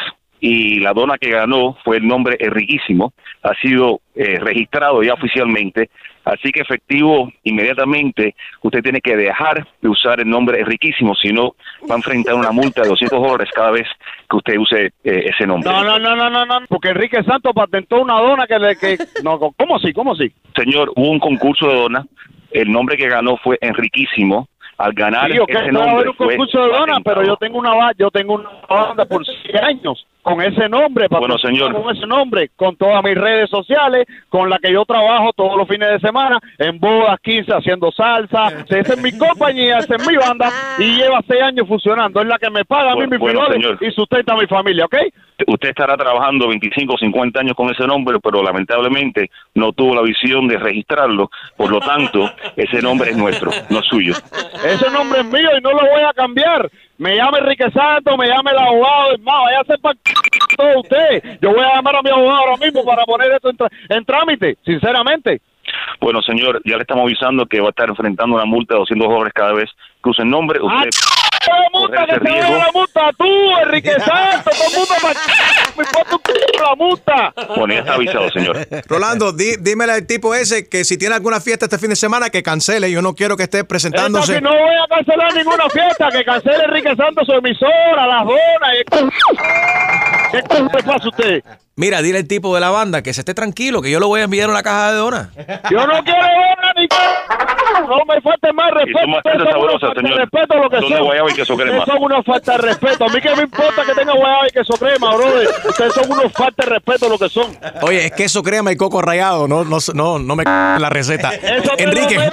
[0.48, 3.14] y la dona que ganó fue el nombre Enriquísimo.
[3.42, 5.90] Ha sido eh, registrado ya oficialmente.
[6.24, 11.56] Así que efectivo, inmediatamente, usted tiene que dejar de usar el nombre Enriquísimo, si no
[11.90, 13.88] va a enfrentar una multa de 200 dólares cada vez
[14.30, 15.68] que usted use eh, ese nombre.
[15.68, 18.76] No, no, no, no, no, no, porque Enrique Santos patentó una dona que le.
[18.76, 19.94] Que, no, ¿Cómo así?
[19.94, 20.32] ¿Cómo así?
[20.56, 22.06] Señor, hubo un concurso de dona.
[22.52, 24.48] El nombre que ganó fue Enriquísimo.
[24.78, 27.58] Al ganar Sí, ok, ese nombre haber un fue concurso de dona, pero yo tengo
[27.58, 31.84] una yo tengo una banda por seis años con ese nombre, Bueno, patrocinado señor.
[31.84, 35.68] con ese nombre, con todas mis redes sociales, con la que yo trabajo todos los
[35.68, 38.46] fines de semana, en bodas, 15, haciendo salsa.
[38.68, 42.22] Esa es mi compañía, esa es mi banda y lleva seis años funcionando.
[42.22, 43.78] Es la que me paga a mí Bueno, mis bueno, señor.
[43.82, 44.96] y sustenta a mi familia, ¿ok?
[45.48, 50.02] Usted estará trabajando 25 o 50 años con ese nombre, pero lamentablemente no tuvo la
[50.02, 51.30] visión de registrarlo.
[51.56, 54.14] Por lo tanto, ese nombre es nuestro, no es suyo.
[54.66, 56.68] Ese nombre es mío y no lo voy a cambiar.
[56.98, 59.98] Me llame Enrique Santos, me llame el abogado, es más, vaya a hacer para
[60.56, 61.40] todo usted.
[61.42, 64.06] Yo voy a llamar a mi abogado ahora mismo para poner esto en, tra- en
[64.06, 65.42] trámite, sinceramente.
[66.00, 69.08] Bueno, señor, ya le estamos avisando que va a estar enfrentando una multa de 200
[69.10, 69.70] dólares cada vez
[70.04, 70.60] que use el nombre.
[70.62, 70.90] Usted
[71.52, 73.26] la multa, que se vaya la multa, tú,
[73.64, 74.94] Enrique Santos, todo el mundo
[75.78, 77.34] me ponte un c- la multa.
[77.58, 78.68] Bueno, está avisado, señor.
[78.88, 82.30] Rolando, di- dímele al tipo ese que si tiene alguna fiesta este fin de semana
[82.30, 82.90] que cancele.
[82.92, 84.34] Yo no quiero que esté presentándose.
[84.38, 88.26] Esta que no voy a cancelar ninguna fiesta, que cancele Enrique Santos su emisora, las
[88.26, 89.12] donas.
[90.32, 91.44] ¿Qué c- le pasa a usted?
[91.78, 94.22] Mira, dile al tipo de la banda que se esté tranquilo, que yo le voy
[94.22, 95.28] a enviar una caja de donas.
[95.70, 96.88] Yo no quiero dona ni
[97.88, 99.08] no me falte más respeto.
[99.18, 100.20] Ustedes son sabrosas, falta de señor.
[100.20, 101.78] respeto lo que Son guayaba y queso crema.
[101.80, 103.06] Ustedes son unos falta de respeto.
[103.06, 105.48] A mí que me importa que tenga guayaba y queso crema, brother.
[105.70, 107.58] Ustedes son unos falta de respeto lo que son.
[107.82, 109.48] Oye, es queso crema y coco rallado.
[109.48, 111.34] No, no, no, no me c- la receta.
[111.36, 112.18] Eso Enrique.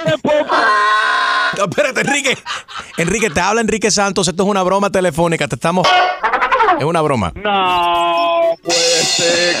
[1.57, 2.35] No, espérate, Enrique.
[2.97, 4.27] Enrique, te habla Enrique Santos.
[4.27, 5.47] Esto es una broma telefónica.
[5.47, 5.87] Te estamos.
[6.79, 7.31] Es una broma.
[7.35, 9.55] No puede ser.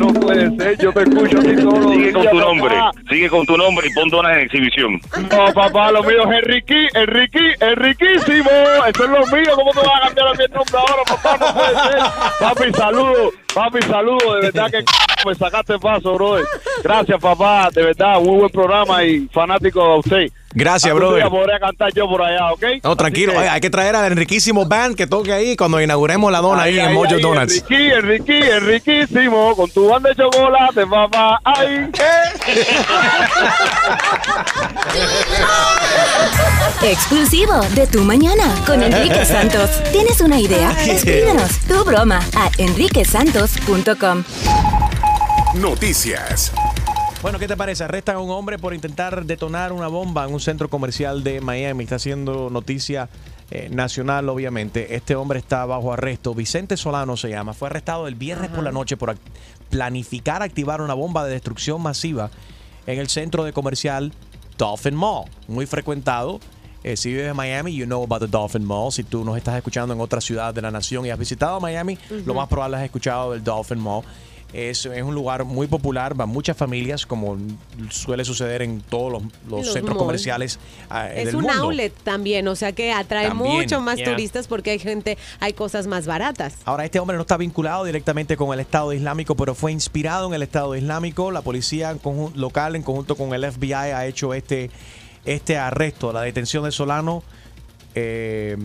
[0.00, 0.78] No puede ser.
[0.78, 2.74] Yo te escucho a ti todos los Sigue con tu nombre,
[3.08, 5.00] sigue con tu nombre y pon donas en exhibición.
[5.30, 8.50] No, papá, lo mío es Enrique, Enrique, Enriquísimo.
[8.86, 9.52] Eso es lo mío.
[9.54, 11.36] ¿Cómo te vas a cambiar a el nombre ahora, papá?
[11.38, 12.02] No puede ser.
[12.40, 13.32] Papi, saludo.
[13.54, 14.34] Papi, saludo.
[14.36, 14.82] De verdad que
[15.28, 16.44] me sacaste el paso, brother.
[16.82, 17.68] Gracias, papá.
[17.72, 20.26] De verdad, muy buen programa y fanático de usted.
[20.54, 21.26] Gracias, brother.
[21.30, 22.62] podré cantar yo por allá, ¿ok?
[22.84, 23.32] No, tranquilo.
[23.32, 26.40] Así que- Oye, hay que traer al enriquísimo band que toque ahí cuando inauguremos la
[26.42, 27.64] dona ahí, en Mojo Donuts.
[27.70, 29.56] Enrique, Enrique, Enriquísimo.
[29.56, 31.40] Con tu banda de chocolate, papá.
[31.44, 31.88] Ay.
[36.82, 39.70] Exclusivo de Tu Mañana con Enrique Santos.
[39.92, 40.72] ¿Tienes una idea?
[40.86, 42.50] Escríbenos tu broma a
[45.56, 46.52] Noticias.
[47.22, 47.82] Bueno, ¿qué te parece?
[47.82, 51.82] Arrestan a un hombre por intentar detonar una bomba en un centro comercial de Miami.
[51.82, 53.08] Está haciendo noticia
[53.50, 54.94] eh, nacional, obviamente.
[54.94, 56.36] Este hombre está bajo arresto.
[56.36, 57.52] Vicente Solano se llama.
[57.52, 59.16] Fue arrestado el viernes por la noche por
[59.70, 62.30] planificar activar una bomba de destrucción masiva
[62.86, 64.12] en el centro de comercial
[64.56, 66.38] Dolphin Mall, muy frecuentado.
[66.84, 68.90] Eh, si vives en Miami, you know about the Dolphin Mall.
[68.92, 71.96] Si tú nos estás escuchando en otra ciudad de la nación y has visitado Miami,
[72.26, 74.02] lo más probable has escuchado del Dolphin Mall.
[74.52, 77.38] Es, es un lugar muy popular, van muchas familias, como
[77.88, 79.98] suele suceder en todos los, los Los centros malls.
[79.98, 80.58] comerciales
[80.90, 81.62] ah, Es del un mundo.
[81.62, 84.10] outlet también, o sea que atrae También, mucho más yeah.
[84.10, 86.56] turistas porque hay gente, hay cosas más baratas.
[86.66, 90.34] Ahora, este hombre no está vinculado directamente con el Estado Islámico, pero fue inspirado en
[90.34, 91.30] el Estado Islámico.
[91.30, 92.00] La policía en
[92.34, 94.70] local, en conjunto con el FBI, ha hecho este,
[95.24, 97.22] este arresto, la detención de Solano.
[97.94, 98.56] eh,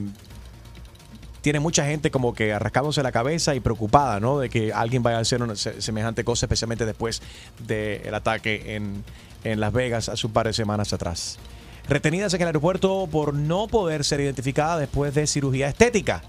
[1.41, 4.39] tiene mucha gente como que arrascándose la cabeza y preocupada, ¿no?
[4.39, 7.21] De que alguien vaya a hacer una se- semejante cosa, especialmente después
[7.65, 9.03] del ataque en,
[9.45, 11.37] en Las Vegas hace un par de semanas atrás.
[11.87, 16.21] Retenidas en el aeropuerto por no poder ser identificada después de cirugía estética.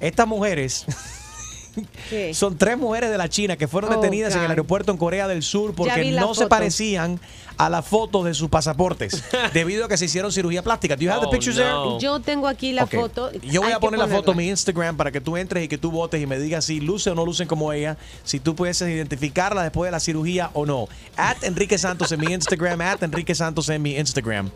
[0.00, 0.84] Estas mujeres
[2.10, 2.34] ¿Qué?
[2.34, 5.28] Son tres mujeres de la China que fueron Oh, detenidas en el aeropuerto en Corea
[5.28, 7.20] del Sur porque no se parecían
[7.58, 10.96] a las fotos de sus pasaportes debido a que se hicieron cirugía plástica.
[10.96, 11.98] Do you have the Oh, pictures no.
[11.98, 13.32] Yo tengo aquí la foto.
[13.42, 15.68] Yo voy Hay a poner la foto en mi Instagram para que tú entres y
[15.68, 18.54] que tú votes y me digas si luce o no lucen como ella, si tú
[18.54, 20.88] puedes identificarla después de la cirugía o no.
[21.16, 24.50] At Enrique Santos en mi Instagram, at Enrique Santos en mi Instagram.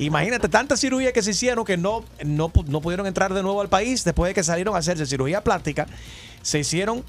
[0.00, 3.68] Imagínate tanta cirugía que se hicieron que no, no, no pudieron entrar de nuevo al
[3.68, 5.86] país después de que salieron a hacerse cirugía plástica.
[6.42, 7.04] Se hicieron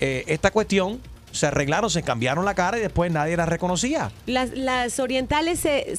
[0.00, 1.00] eh, esta cuestión,
[1.32, 4.10] se arreglaron, se cambiaron la cara y después nadie la reconocía.
[4.26, 5.96] Las, las orientales se,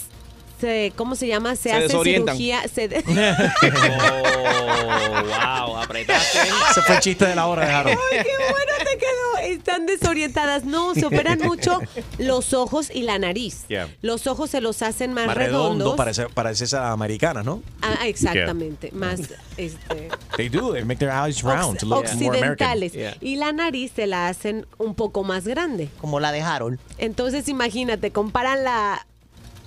[0.61, 1.55] se- ¿cómo se llama?
[1.55, 2.37] Se, Se hacen desorientan.
[2.37, 2.61] cirugía.
[2.73, 3.03] se de-
[4.93, 6.39] Oh, wow, apretaste.
[6.71, 7.97] Ese fue el chiste de la hora de Harold.
[8.11, 9.37] Ay, qué bueno te quedó.
[9.55, 10.63] Están desorientadas.
[10.63, 11.79] No, se operan mucho
[12.17, 13.65] los ojos y la nariz.
[13.67, 13.89] Yeah.
[14.01, 15.95] Los ojos se los hacen más, Más redondo, redondos.
[15.97, 17.61] parece, parece esa americana, ¿no?
[17.81, 18.91] Ah, exactamente.
[18.93, 19.19] Más
[19.57, 22.51] este, They do, they make their eyes round to look more American.
[22.83, 22.93] occidentales.
[23.21, 25.89] Y la nariz se la hacen un poco más grande.
[25.99, 26.79] Como la de Harold.
[26.97, 29.05] Entonces, imagínate, comparan la,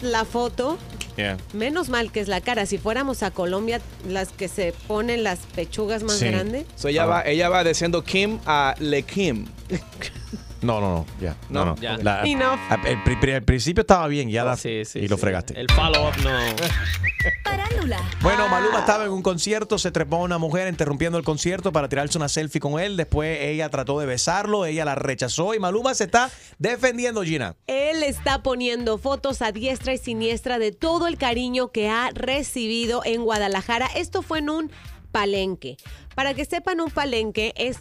[0.04, 0.78] la foto.
[1.16, 1.36] Yeah.
[1.52, 2.66] Menos mal que es la cara.
[2.66, 6.26] Si fuéramos a Colombia, las que se ponen las pechugas más Sí.
[6.26, 6.66] grandes.
[6.76, 9.46] So ella, va, ella va diciendo Kim a Le Kim.
[10.64, 11.36] No, no, no, ya.
[11.50, 11.76] No, no.
[11.76, 11.96] Ya.
[11.98, 12.58] La- Enough.
[12.70, 15.58] a- el, pri- pri- al principio estaba bien, ya la- y lo fregaste.
[15.60, 16.30] El follow-up no.
[17.44, 17.98] Parándula.
[18.20, 21.88] Bueno, Maluma estaba en un concierto, se trepó a una mujer interrumpiendo el concierto para
[21.88, 22.96] tirarse una selfie con él.
[22.96, 27.56] Después ella trató de besarlo, ella la rechazó y Maluma se está defendiendo, Gina.
[27.66, 33.02] Él está poniendo fotos a diestra y siniestra de todo el cariño que ha recibido
[33.04, 33.86] en Guadalajara.
[33.94, 34.70] Esto fue en un
[35.12, 35.76] palenque.
[36.14, 37.78] Para que sepan, un palenque es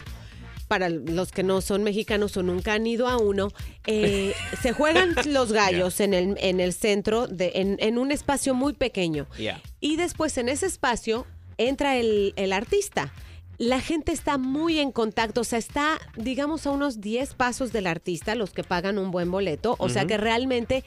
[0.64, 3.50] para los que no son mexicanos o nunca han ido a uno,
[3.86, 8.54] eh, se juegan los gallos en, el, en el centro, de, en, en un espacio
[8.54, 9.28] muy pequeño.
[9.38, 9.62] Yeah.
[9.80, 11.26] Y después en ese espacio
[11.58, 13.14] entra el, el artista.
[13.60, 17.86] La gente está muy en contacto, o sea, está, digamos, a unos 10 pasos del
[17.86, 19.76] artista, los que pagan un buen boleto.
[19.78, 20.84] O sea que realmente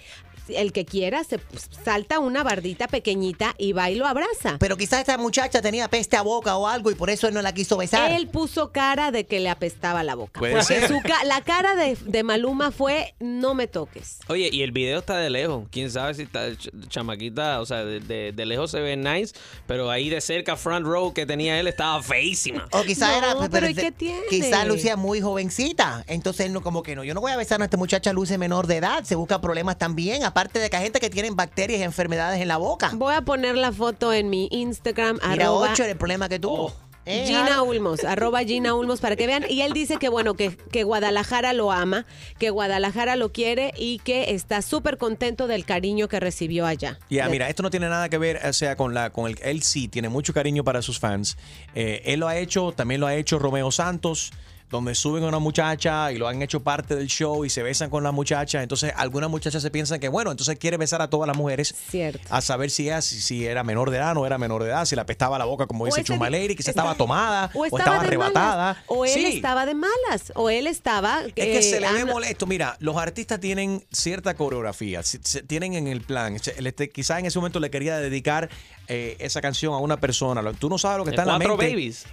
[0.48, 4.56] el que quiera se pues, salta una bardita pequeñita y va y lo abraza.
[4.58, 7.42] Pero quizás esta muchacha tenía peste a boca o algo y por eso él no
[7.42, 8.10] la quiso besar.
[8.12, 10.40] Él puso cara de que le apestaba la boca.
[10.40, 10.88] Puede ser.
[10.88, 14.18] su ca- la cara de, de Maluma fue no me toques.
[14.28, 15.64] Oye, y el video está de lejos.
[15.70, 19.34] Quién sabe si está ch- chamaquita, o sea, de, de- de lejos se ve nice,
[19.66, 22.66] pero ahí de cerca, front row que tenía él estaba feísima.
[22.72, 23.34] O quizás era.
[23.50, 24.20] Pero ¿y qué tiene?
[24.28, 26.04] Quizás lucía muy jovencita.
[26.06, 27.04] Entonces, no, como que no.
[27.04, 29.04] Yo no voy a besar a esta muchacha luce menor de edad.
[29.04, 30.24] Se busca problemas también.
[30.36, 32.90] Aparte de que hay gente que tienen bacterias y enfermedades en la boca.
[32.92, 35.18] Voy a poner la foto en mi Instagram.
[35.30, 36.74] Mira, arroba ocho era el problema que tuvo.
[37.06, 37.70] Eh, Gina Harold.
[37.70, 39.46] Ulmos, arroba Gina Ulmos para que vean.
[39.48, 42.04] Y él dice que bueno, que, que Guadalajara lo ama,
[42.38, 46.98] que Guadalajara lo quiere y que está súper contento del cariño que recibió allá.
[47.08, 49.38] Ya, De- mira, esto no tiene nada que ver, o sea, con la, con el,
[49.42, 51.38] él sí tiene mucho cariño para sus fans.
[51.74, 54.32] Eh, él lo ha hecho, también lo ha hecho Romeo Santos,
[54.68, 57.88] donde suben a una muchacha y lo han hecho parte del show y se besan
[57.88, 58.62] con la muchacha.
[58.62, 61.74] Entonces, algunas muchachas se piensan que, bueno, entonces quiere besar a todas las mujeres.
[61.88, 62.20] Cierto.
[62.30, 64.84] A saber si, ella, si, si era menor de edad, no era menor de edad,
[64.84, 66.94] si le apestaba la boca, como O dice ese Chuma di- Lady, que se estaba
[66.96, 68.56] tomada o o estaba, de arrebatada.
[68.74, 69.24] malas, o él Sí.
[69.36, 71.22] estaba de malas, o él estaba.
[71.24, 72.46] Es que se le ve anda- molesto.
[72.46, 76.34] Mira, los artistas tienen cierta coreografía, se- tienen en el plan.
[76.36, 78.48] Este- quizás en ese momento le quería dedicar
[78.88, 80.42] eh, esa canción a una persona.
[80.52, 81.72] Tú no sabes lo que está en la Cuatro mente.
[81.72, 82.04] Babies.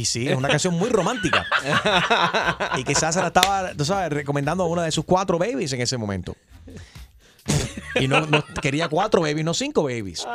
[0.00, 1.44] Que sí, es una canción muy romántica.
[2.78, 5.80] y quizás se la estaba, tú sabes, recomendando a una de sus cuatro babies en
[5.80, 6.36] ese momento.
[7.96, 10.26] Y no, no- quería cuatro babies, no cinco babies.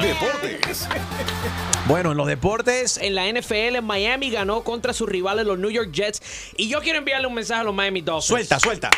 [0.00, 0.88] Deportes.
[1.86, 2.96] Bueno, en los deportes.
[2.96, 6.22] En la NFL, Miami ganó contra sus rivales, los New York Jets.
[6.56, 8.28] Y yo quiero enviarle un mensaje a los Miami Dolphins.
[8.28, 8.88] Suelta, suelta.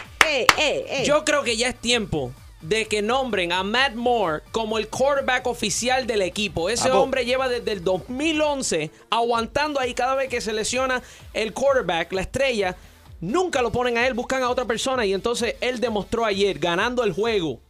[1.04, 5.48] Yo creo que ya es tiempo de que nombren a Matt Moore como el quarterback
[5.48, 6.70] oficial del equipo.
[6.70, 11.02] Ese hombre lleva desde el 2011 aguantando ahí cada vez que se lesiona
[11.34, 12.76] el quarterback, la estrella.
[13.20, 17.02] Nunca lo ponen a él, buscan a otra persona y entonces él demostró ayer ganando
[17.02, 17.60] el juego.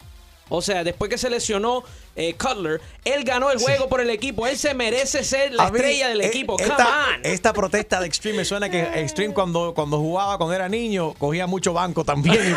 [0.55, 1.83] O sea, después que se lesionó
[2.15, 4.47] eh, Cutler, él ganó el juego por el equipo.
[4.47, 6.55] Él se merece ser la A mí, estrella del eh, equipo.
[6.57, 7.21] Come Esta, on.
[7.25, 11.47] esta protesta de Extreme me suena que Extreme cuando, cuando jugaba, cuando era niño, cogía
[11.47, 12.55] mucho banco también.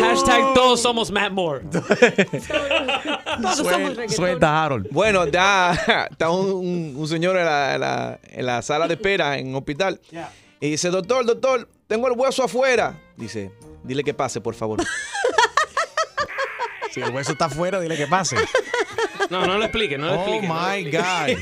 [0.00, 1.64] Hashtag todos somos Matt Moore.
[3.54, 4.88] Sue- Suelta, Harold.
[4.90, 8.94] Bueno, ya está un, un- un señor en la, en la- en la sala de
[8.94, 10.00] espera en un hospital.
[10.60, 12.98] Y dice, doctor, doctor, tengo el hueso afuera.
[13.16, 13.50] Dice,
[13.84, 14.80] dile que pase, por favor.
[16.92, 18.36] Si el hueso está afuera, dile que pase.
[19.30, 20.48] No, no lo explique, no lo Oh explique.
[20.48, 21.38] my God.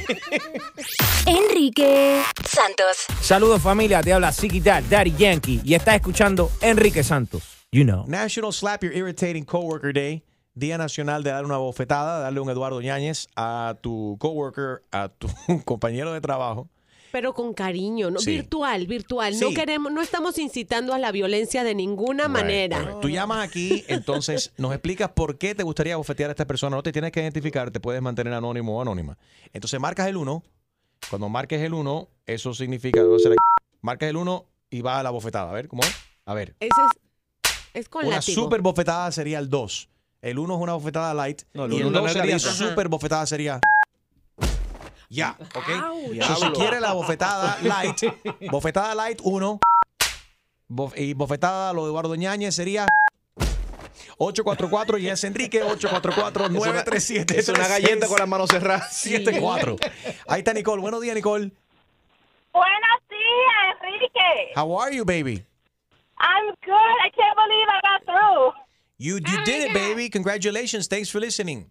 [1.26, 3.06] Enrique Santos.
[3.20, 7.42] Saludos familia, te habla Siki Dad, Daddy Yankee y estás escuchando Enrique Santos.
[7.72, 8.04] You know.
[8.06, 10.22] National Slap Your Irritating Coworker Day.
[10.54, 15.28] Día Nacional de dar una bofetada, darle un Eduardo Ñañez a tu coworker, a tu
[15.64, 16.68] compañero de trabajo.
[17.12, 18.18] Pero con cariño, ¿no?
[18.18, 18.32] Sí.
[18.32, 19.34] Virtual, virtual.
[19.34, 19.40] Sí.
[19.44, 22.80] No queremos, no estamos incitando a la violencia de ninguna manera.
[22.80, 23.00] Right.
[23.00, 26.76] Tú llamas aquí, entonces nos explicas por qué te gustaría bofetear a esta persona.
[26.76, 29.16] No te tienes que identificar, te puedes mantener anónimo o anónima.
[29.52, 30.42] Entonces marcas el 1.
[31.10, 33.02] Cuando marques el 1, eso significa.
[33.80, 35.50] marcas el 1 y va a la bofetada.
[35.50, 35.82] A ver, ¿cómo?
[35.82, 35.94] es?
[36.24, 36.56] A ver.
[36.60, 38.42] Ese es, es con Una látigo.
[38.42, 39.88] super bofetada sería el 2.
[40.22, 41.42] El 1 es una bofetada light.
[41.52, 43.60] el y el uno 2 una sería super bofetada sería.
[45.08, 45.68] Ya, ¿ok?
[45.84, 46.22] Ouch.
[46.24, 48.02] So, si quieres la bofetada light,
[48.50, 49.60] bofetada light 1.
[50.96, 52.86] y bofetada lo de Eduardo Ñañez sería.
[54.18, 57.34] 844 y es Enrique 844-937.
[57.34, 58.92] Es una galleta con las manos cerradas.
[58.96, 59.76] 74.
[60.28, 60.80] Ahí está Nicole.
[60.80, 61.52] Buenos días, Nicole.
[62.52, 64.52] Buenos días, Enrique.
[64.56, 65.44] How are you, baby?
[66.18, 66.96] I'm good.
[67.04, 68.52] I can't believe I got through.
[68.98, 70.08] You, you did it, baby.
[70.08, 70.88] Congratulations.
[70.88, 71.70] Thanks for listening.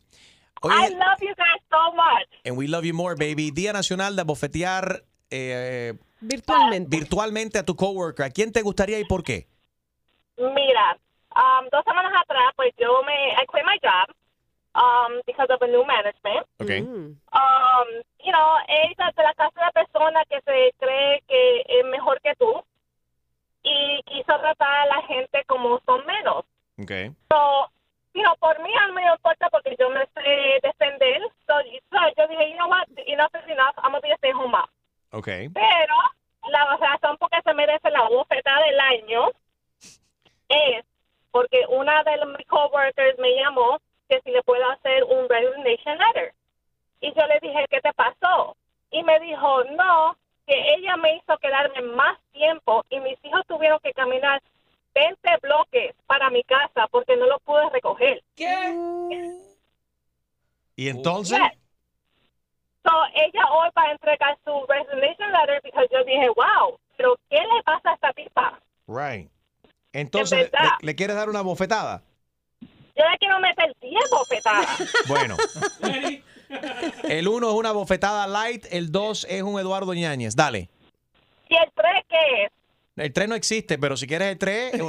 [0.63, 2.27] I love you guys so much.
[2.43, 3.51] And we love you more, baby.
[3.51, 6.97] Día Nacional de bofetear eh, virtualmente.
[6.97, 8.25] virtualmente a tu coworker.
[8.25, 9.47] ¿A quién te gustaría y por qué?
[10.37, 10.97] Mira,
[11.35, 14.13] um, dos semanas atrás, pues yo me, I quit my job
[14.75, 16.45] um, because of a new management.
[16.59, 16.81] Okay.
[16.81, 17.87] Um,
[18.23, 22.19] you know, ella es de la clase de persona que se cree que es mejor
[22.21, 22.63] que tú
[23.63, 26.45] y quiso tratar a la gente como son menos.
[26.81, 27.11] Okay.
[27.31, 27.71] So,
[28.21, 31.21] know, por mí a mí me importa porque yo me sé defender.
[31.47, 31.53] So,
[31.91, 34.51] so yo dije, you know what, enough is enough, I'm going to be a stay-home
[34.51, 34.67] mom.
[35.11, 35.49] Okay.
[35.49, 35.95] Pero
[36.49, 39.29] la razón por que se merece la bofetada del año
[40.49, 40.85] es
[41.31, 46.33] porque una de mis coworkers me llamó que si le puedo hacer un resignation letter.
[47.01, 48.55] Y yo le dije, ¿qué te pasó?
[48.91, 50.15] Y me dijo, no,
[50.47, 54.41] que ella me hizo quedarme más tiempo y mis hijos tuvieron que caminar
[54.95, 58.23] 20 bloques para mi casa porque no lo pude recoger.
[60.77, 61.59] Y entonces, Yes.
[62.83, 67.37] So, ella hoy va a entregar su resignation letter porque yo dije, wow, pero ¿qué
[67.37, 68.59] le pasa a esta tipa?
[68.87, 69.29] right.
[69.91, 70.51] Entonces.
[70.51, 72.03] ¿le, le quieres dar una bofetada?
[72.61, 74.93] Yo le quiero meter 10 bofetadas.
[75.07, 75.35] Bueno.
[77.03, 80.35] El 1 es una bofetada light, el 2 es un Eduardo Ñañez.
[80.35, 80.69] Dale.
[81.49, 82.51] ¿Y el 3 qué es?
[82.95, 84.73] El 3 no existe, pero si quieres el 3...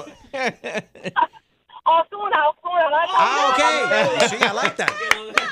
[1.89, 2.89] Osuna, Osuna.
[2.91, 2.97] ¿no?
[3.17, 4.29] Ah, ok.
[4.29, 4.89] Sí, I like that.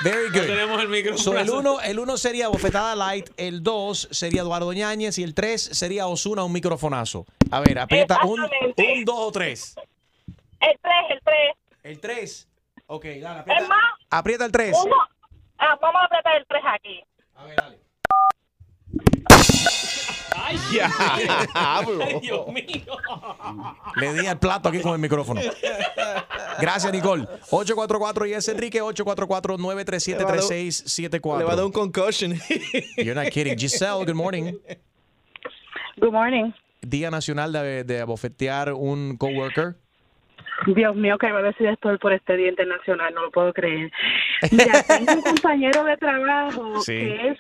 [0.03, 0.47] Very good.
[0.47, 1.23] tenemos el micrófono.
[1.23, 5.33] So, el 1 el uno sería bofetada light, el 2 sería Eduardo Ñañez y el
[5.35, 7.25] 3 sería Osuna un microfonazo.
[7.53, 9.77] A ver, aprieta un, un 2 o 3.
[10.61, 11.37] El 3, el 3.
[11.85, 12.49] El 3.
[12.87, 13.69] Ok, dale, Es aprieta.
[13.69, 14.77] más, Aprieta el 3.
[14.85, 14.97] uno.
[15.59, 17.05] Ah, vamos a apretar el 3 aquí.
[20.37, 20.91] Ay, Ya,
[21.55, 21.87] Ay,
[22.21, 22.65] Dios mío.
[23.97, 25.41] Le di al plato aquí con el micrófono.
[26.61, 27.25] Gracias, Nicole.
[27.51, 31.39] 844 y es Enrique 844-937-3674.
[31.39, 32.35] Le va a dar un concussion.
[32.97, 33.57] You're not kidding.
[33.59, 34.53] Giselle, good morning.
[35.99, 36.53] Good morning.
[36.83, 39.77] Día Nacional de, de abofetear un coworker.
[40.67, 43.91] Dios mío, que va a decir esto por este Día Internacional, no lo puedo creer.
[44.53, 46.93] Ya tengo un compañero de trabajo Sí.
[46.93, 47.39] que es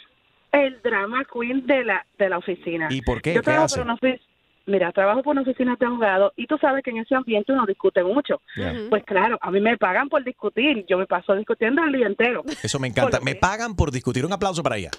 [0.55, 2.89] el drama queen de la, de la oficina.
[2.91, 3.35] ¿Y por qué?
[3.35, 3.77] Yo ¿Qué trabajo hace?
[3.77, 4.21] por una ofici-
[4.67, 7.67] Mira, trabajo por una oficina de abogados y tú sabes que en ese ambiente uno
[7.67, 8.41] discute mucho.
[8.57, 8.75] Yeah.
[8.89, 12.43] Pues claro, a mí me pagan por discutir, yo me paso discutiendo el día entero.
[12.63, 13.21] Eso me encanta.
[13.21, 14.25] Me pagan por discutir.
[14.25, 14.91] Un aplauso para ella.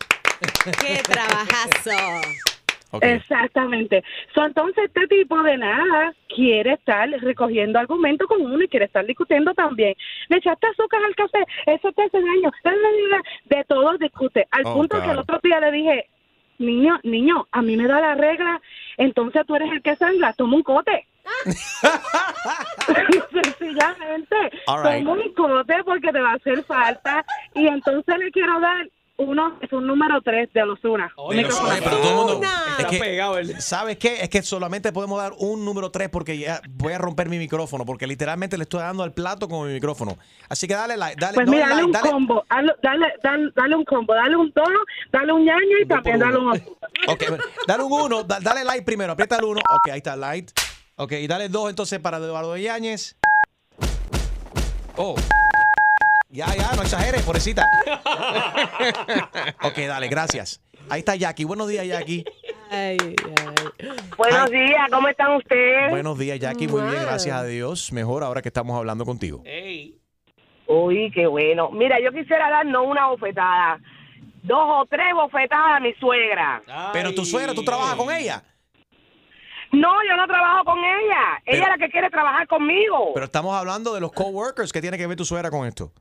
[0.81, 2.54] ¡Qué trabajazo!
[3.01, 4.03] Exactamente.
[4.33, 9.05] So, entonces, este tipo de nada quiere estar recogiendo argumentos con uno y quiere estar
[9.05, 9.95] discutiendo también.
[10.29, 12.51] Le echaste azúcar al café, eso te hace daño.
[13.45, 14.47] De todo discute.
[14.51, 16.09] Al Oh, punto que el otro día le dije,
[16.57, 18.61] niño, niño, a mí me da la regla,
[18.97, 21.07] entonces tú eres el que sangra, toma un cote.
[23.31, 24.35] Sencillamente,
[24.83, 25.05] right.
[25.05, 27.25] como un cote porque te va a hacer falta.
[27.53, 28.87] Y entonces le quiero dar
[29.17, 31.11] uno, es un número 3 de los una.
[31.15, 32.41] Oye, pero todo el mundo-
[32.77, 34.21] es que, ¿Sabes qué?
[34.21, 37.85] Es que solamente podemos dar un número 3 porque ya voy a romper mi micrófono,
[37.85, 40.17] porque literalmente le estoy dando al plato con mi micrófono.
[40.49, 42.73] Así que dale like, dale, Pues no mira, dale un dale- combo, dale,
[43.23, 44.79] dale, dale, un combo, dale un tono,
[45.11, 46.49] dale un ñaño y también dale un
[47.07, 47.23] Ok,
[47.67, 49.61] dale un 1, dale like primero, aprieta el 1.
[49.75, 50.51] Ok, ahí está, light.
[50.97, 53.15] Ok, y dale 2 entonces para Eduardo Yáñez.
[54.97, 55.15] Oh.
[56.35, 57.65] Ya, ya, no exageres, pobrecita.
[59.63, 60.61] ok, dale, gracias.
[60.89, 61.45] Ahí está Jackie.
[61.45, 62.25] Buenos días, Jackie.
[64.17, 65.91] Buenos días, ¿cómo están ustedes?
[65.91, 66.67] Buenos días, Jackie.
[66.67, 67.93] Muy bien, gracias a Dios.
[67.93, 69.43] Mejor ahora que estamos hablando contigo.
[70.67, 71.71] Uy, qué bueno.
[71.71, 73.79] Mira, yo quisiera dar no una bofetada,
[74.43, 76.61] dos o tres bofetadas a mi suegra.
[76.91, 78.43] Pero tu suegra, ¿tú trabajas con ella?
[79.71, 81.41] No, yo no trabajo con ella.
[81.45, 83.11] ella es la que quiere trabajar conmigo.
[83.13, 84.73] Pero estamos hablando de los coworkers.
[84.73, 85.93] ¿Qué tiene que ver tu suegra con esto?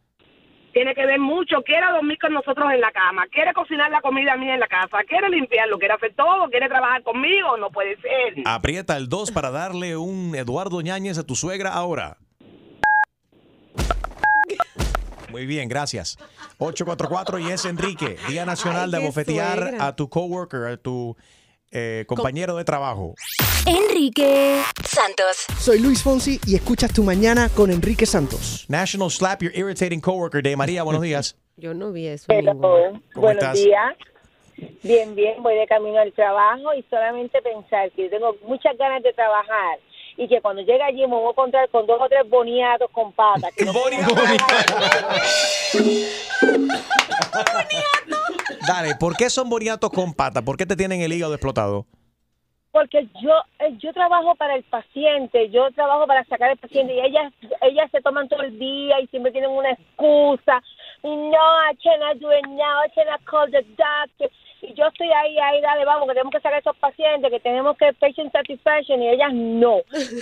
[0.75, 1.62] Tiene que ver mucho.
[1.62, 3.27] Quiere dormir con nosotros en la cama.
[3.31, 4.99] Quiere cocinar la comida mía en la casa.
[5.09, 5.79] Quiere limpiarlo.
[5.79, 6.51] Quiere hacer todo.
[6.51, 7.57] Quiere trabajar conmigo.
[7.57, 8.43] No puede ser.
[8.45, 12.16] Aprieta el 2 para darle un Eduardo Ñañez a tu suegra ahora.
[15.31, 16.16] Muy bien, gracias.
[16.59, 19.87] 844 y es Enrique, Día Nacional de bofetear suegra.
[19.87, 21.16] a tu coworker, a tu
[21.71, 23.15] eh, compañero de trabajo.
[23.67, 25.47] Enrique Santos.
[25.59, 28.67] Soy Luis Fonsi y escuchas Tu Mañana con Enrique Santos.
[28.69, 30.57] National Slap Your Irritating Coworker Day.
[30.57, 31.37] María, buenos días.
[31.57, 32.27] Yo no vi eso.
[32.29, 32.53] Hello.
[32.61, 33.59] ¿Cómo Buenos estás?
[33.62, 33.95] días.
[34.83, 39.03] Bien, bien, voy de camino al trabajo y solamente pensar que yo tengo muchas ganas
[39.03, 39.79] de trabajar
[40.17, 43.12] y que cuando llegue allí me voy a encontrar con dos o tres boniatos con
[43.12, 43.51] patas.
[43.57, 43.91] que no puedo
[48.67, 50.43] Dale, ¿por qué son boniatos con pata?
[50.43, 51.87] ¿Por qué te tienen el hígado explotado?
[52.73, 57.01] Porque yo eh, yo trabajo para el paciente, yo trabajo para sacar al paciente y
[57.01, 60.61] ellas ellas se toman todo el día y siempre tienen una excusa.
[61.03, 64.31] Y no, I cannot do it now, I cannot call the doctor.
[64.62, 67.41] Y yo estoy ahí, ahí, dale, vamos, que tenemos que sacar a esos pacientes, que
[67.41, 69.77] tenemos que patient satisfaction y ellas no.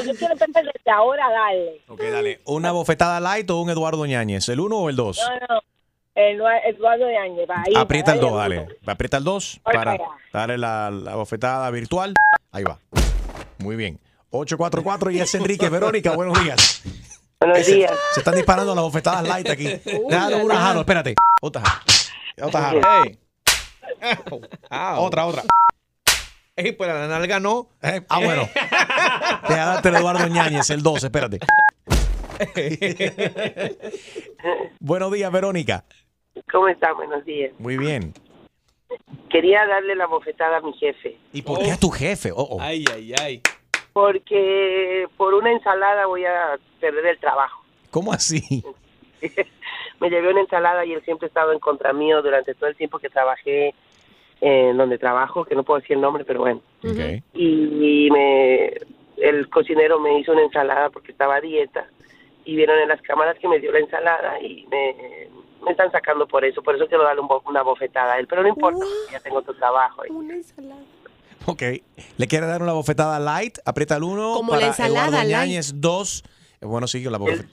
[0.05, 1.81] Yo quiero empezar desde ahora a darle.
[1.89, 2.41] Ok, dale.
[2.45, 4.49] ¿Una bofetada light o un Eduardo Ñañez?
[4.49, 5.31] ¿El 1 o el 2?
[5.49, 5.61] No, no,
[6.15, 7.73] Eduardo de Áñez, va ahí.
[7.77, 8.39] Aprieta el va, 2, ahí.
[8.39, 8.69] dale.
[8.87, 9.99] Aprieta el 2 Ahora, para
[10.33, 12.13] darle la, la bofetada virtual.
[12.51, 12.79] Ahí va.
[13.59, 13.99] Muy bien.
[14.31, 15.69] 844 y es Enrique.
[15.69, 16.83] Verónica, buenos días.
[17.41, 17.93] Buenos días.
[18.15, 19.65] Se están disparando las bofetadas light aquí.
[20.09, 21.15] Déjalo una jalo, espérate.
[21.41, 22.49] Otra jalo.
[22.49, 22.81] Otra jalo.
[23.05, 23.19] Hey.
[24.71, 25.43] Otra, otra.
[26.57, 27.69] Ey, pues la nalga no.
[28.09, 28.49] ah, bueno.
[29.49, 31.39] Deja darte el Eduardo Ñañez, el 2, espérate.
[34.81, 35.85] Buenos días, Verónica.
[36.51, 36.93] ¿Cómo está?
[36.93, 37.53] Buenos días.
[37.59, 38.15] Muy bien.
[39.31, 41.17] Quería darle la bofetada a mi jefe.
[41.33, 42.31] ¿Y por qué a tu jefe?
[42.33, 42.59] Oh, oh.
[42.61, 43.41] Ay, ay, ay.
[43.93, 47.63] Porque por una ensalada voy a perder el trabajo.
[47.91, 48.63] ¿Cómo así?
[50.01, 52.77] me llevé una ensalada y él siempre ha estado en contra mío durante todo el
[52.77, 53.75] tiempo que trabajé
[54.41, 56.61] en donde trabajo, que no puedo decir el nombre, pero bueno.
[57.33, 58.73] Y, me,
[59.19, 61.87] el cocinero me hizo una ensalada porque estaba a dieta
[62.45, 65.29] y vieron en las cámaras que me dio la ensalada y me,
[65.65, 66.63] me están sacando por eso.
[66.63, 69.21] Por eso quiero darle un bo- una bofetada a él, pero no importa, porque ya
[69.21, 70.03] tengo otro trabajo.
[70.11, 70.83] Una ensalada.
[71.47, 71.63] Ok.
[72.19, 73.59] ¿Le quiere dar una bofetada light?
[73.65, 75.31] Aprieta el 1 Como para la ensalada Eduardo light.
[75.49, 76.25] Ñañez 2.
[76.61, 77.49] Bueno, sigue la bofetada.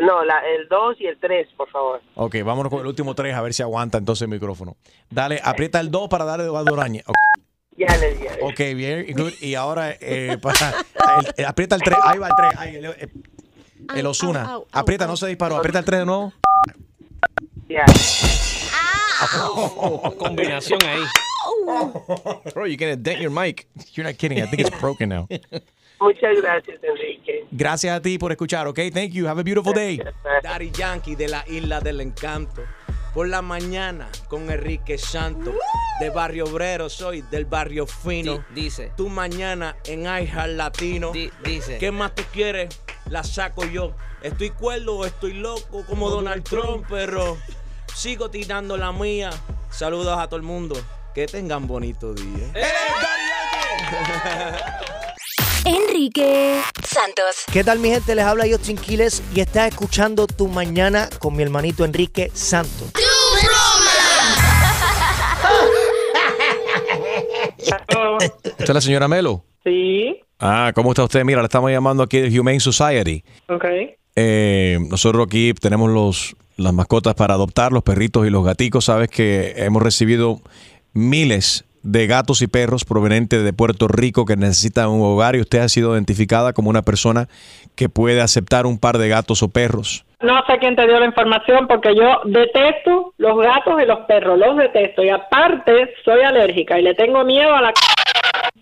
[0.00, 2.00] No, la, el 2 y el 3, por favor.
[2.14, 4.76] Ok, vámonos con el último 3 a ver si aguanta entonces el micrófono.
[5.10, 7.02] Dale, aprieta el 2 para darle a Eduardo Ñañez.
[7.08, 7.16] Ok.
[7.76, 8.26] Ya le di.
[8.42, 9.32] Ok, bien, good.
[9.40, 10.54] Y ahora eh, para,
[11.18, 11.98] el- el- aprieta el 3.
[12.04, 12.50] Ahí va el 3.
[12.56, 13.08] Ahí, el, eh,
[13.96, 14.60] el Osuna.
[14.70, 15.56] Aprieta, no se disparó.
[15.56, 16.32] Aprieta el 3 de nuevo.
[17.68, 17.84] Ya.
[20.18, 21.02] Combinación ahí.
[22.54, 23.66] Bro, you're gonna dent your mic.
[23.94, 24.38] You're not kidding.
[24.42, 25.28] I think it's broken now.
[26.00, 27.44] Muchas gracias, Enrique.
[27.50, 28.78] Gracias a ti por escuchar, ok?
[28.92, 29.26] Thank you.
[29.26, 30.00] Have a beautiful day.
[30.42, 32.62] Daddy Yankee de la Isla del Encanto.
[33.14, 35.52] Por la mañana con Enrique Santo.
[35.98, 38.44] De Barrio Obrero soy, del Barrio Fino.
[38.54, 38.92] dice.
[38.96, 41.12] Tu mañana en iHeart Latino.
[41.44, 41.78] dice.
[41.78, 42.68] ¿Qué más tú quieres?
[43.10, 43.94] La saco yo.
[44.22, 47.38] Estoy cuerdo o estoy loco como Donald Trump, pero
[47.94, 49.30] sigo tirando la mía.
[49.70, 50.76] Saludos a todo el mundo.
[51.14, 52.52] Que tengan bonito día.
[55.64, 57.44] Enrique Santos.
[57.52, 58.14] ¿Qué tal mi gente?
[58.14, 62.92] Les habla yo Quiles y estás escuchando Tu Mañana con mi hermanito Enrique Santos.
[68.20, 69.44] ¿Esta es la señora Melo?
[69.64, 71.24] Sí, Ah, ¿cómo está usted?
[71.24, 73.24] Mira, le estamos llamando aquí de Humane Society.
[73.48, 73.64] ok.
[74.20, 78.86] Eh, nosotros aquí tenemos los, las mascotas para adoptar, los perritos y los gaticos.
[78.86, 80.40] Sabes que hemos recibido
[80.92, 85.60] miles de gatos y perros proveniente de Puerto Rico que necesitan un hogar y usted
[85.60, 87.28] ha sido identificada como una persona
[87.76, 90.04] que puede aceptar un par de gatos o perros.
[90.20, 94.36] No sé quién te dio la información porque yo detesto los gatos y los perros,
[94.36, 95.04] los detesto.
[95.04, 97.72] Y aparte, soy alérgica y le tengo miedo a la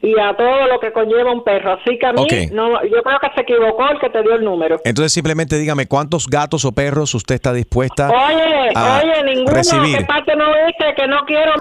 [0.02, 1.72] y a todo lo que conlleva un perro.
[1.72, 4.44] Así que a mí, no, yo creo que se equivocó el que te dio el
[4.44, 4.80] número.
[4.84, 9.98] Entonces simplemente dígame cuántos gatos o perros usted está dispuesta Oye, a oye, ninguno, recibir.
[9.98, 10.94] ¿qué parte no viste?
[10.94, 11.52] Que no quiero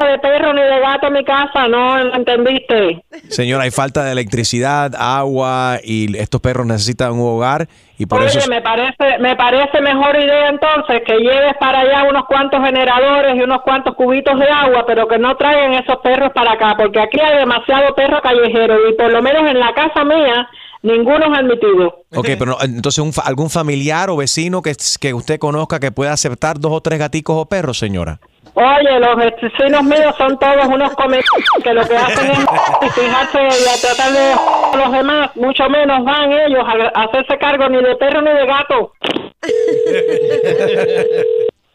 [0.00, 3.04] de perro ni de gato en mi casa, no, ¿no entendiste?
[3.28, 7.68] Señora, hay falta de electricidad, agua y estos perros necesitan un hogar
[8.02, 8.50] y por Oye, eso...
[8.50, 13.40] me parece, me parece mejor idea entonces que lleves para allá unos cuantos generadores y
[13.42, 17.20] unos cuantos cubitos de agua, pero que no traigan esos perros para acá, porque aquí
[17.20, 20.48] hay demasiado perro callejero y por lo menos en la casa mía
[20.82, 22.02] ninguno es admitido.
[22.12, 25.92] Ok, pero no, entonces un fa- algún familiar o vecino que, que usted conozca que
[25.92, 28.18] pueda aceptar dos o tres gaticos o perros, señora.
[28.54, 31.20] Oye, los vecinos míos son todos unos come
[31.62, 32.38] que lo que hacen es
[32.94, 34.34] fijarse y a tratar de
[34.72, 38.46] a los demás, mucho menos van ellos a, hacerse cargo ni de perro ni de
[38.46, 38.92] gato.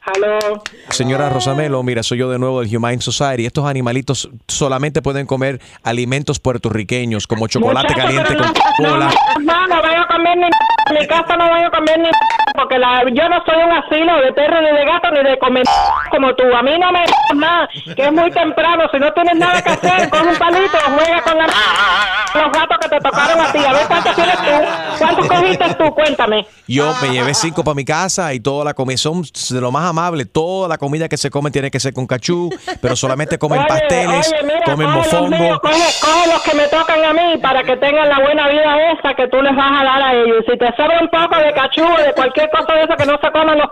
[0.01, 0.63] Aló.
[0.89, 3.45] Señora Rosamelo, mira, soy yo de nuevo del Humane Society.
[3.45, 8.47] Estos animalitos solamente pueden comer alimentos puertorriqueños como chocolate Muchacho, caliente con
[8.85, 9.13] no, cola.
[9.41, 10.47] No, no voy a comer ni
[10.93, 12.09] mi casa no voy a comer ni
[12.57, 15.63] porque la, yo no soy un asilo de perro ni de gato ni de comer
[16.09, 16.43] como tú.
[16.55, 18.85] A mí no me nada, que es muy temprano.
[18.91, 22.89] Si no tienes nada que hacer, coge un palito, juega con la, los gatos que
[22.89, 23.59] te tocaron a ti.
[23.59, 24.97] A ver cuántos tienes tú.
[24.97, 25.93] ¿Cuántos cogiste tú?
[25.93, 26.47] Cuéntame.
[26.67, 29.89] Yo me llevé cinco para mi casa y toda la comida son de lo más
[29.89, 30.25] amable.
[30.25, 32.49] Toda la comida que se come tiene que ser con cachú,
[32.81, 35.59] pero solamente comen Oye, pasteles, oye, mira, comen mofongo.
[35.61, 39.13] coge, coge los que me tocan a mí para que tengan la buena vida esa
[39.13, 40.43] que tú les vas a dar a ellos.
[40.49, 43.31] Si te sobra un poco de cachú de cualquier cosa de eso que no se
[43.31, 43.67] coman los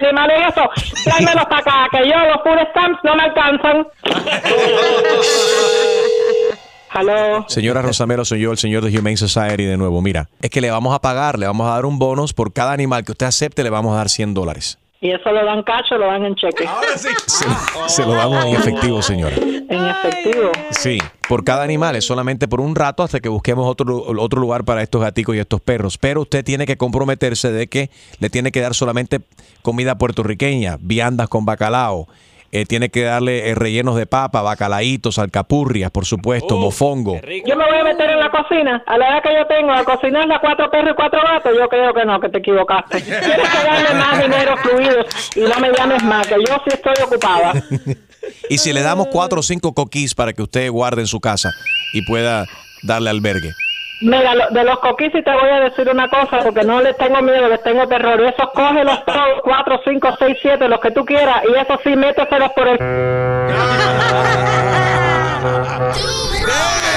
[0.00, 0.68] animales eso,
[1.04, 3.86] tráemelos para acá, que yo los food stamps no me alcanzan.
[6.90, 7.44] Aló.
[7.48, 10.02] Señora Rosamelo, soy yo, el señor de Humane Society de nuevo.
[10.02, 12.72] Mira, es que le vamos a pagar, le vamos a dar un bonus por cada
[12.72, 14.78] animal que usted acepte, le vamos a dar 100 dólares.
[15.02, 16.64] Y eso lo dan cacho, lo dan en cheque.
[16.96, 17.48] Se,
[17.88, 19.34] se lo damos en efectivo, señora.
[19.34, 20.52] En efectivo.
[20.70, 20.98] Sí,
[21.28, 24.80] por cada animal, es solamente por un rato hasta que busquemos otro, otro lugar para
[24.80, 25.98] estos gaticos y estos perros.
[25.98, 27.90] Pero usted tiene que comprometerse de que
[28.20, 29.18] le tiene que dar solamente
[29.62, 32.06] comida puertorriqueña, viandas con bacalao.
[32.54, 37.18] Eh, tiene que darle eh, rellenos de papa, bacalaitos, alcapurrias, por supuesto, mofongo.
[37.46, 38.84] Yo me voy a meter en la cocina.
[38.86, 41.66] A la edad que yo tengo, a cocinar a cuatro perros y cuatro gatos, yo
[41.66, 43.00] creo que no, que te equivocaste.
[43.00, 46.94] Tienes que darle más dinero fluido y no me llames más, que yo sí estoy
[47.02, 47.54] ocupada.
[48.50, 51.52] Y si le damos cuatro o cinco coquís para que usted guarde en su casa
[51.94, 52.44] y pueda
[52.82, 53.52] darle albergue.
[54.02, 57.20] Mira, lo- de los coquis te voy a decir una cosa, porque no les tengo
[57.22, 58.20] miedo, les tengo terror.
[58.20, 61.94] Y esos cógelos todos, cuatro, cinco, seis, siete, los que tú quieras, y eso sí,
[61.96, 62.78] méteselos por el...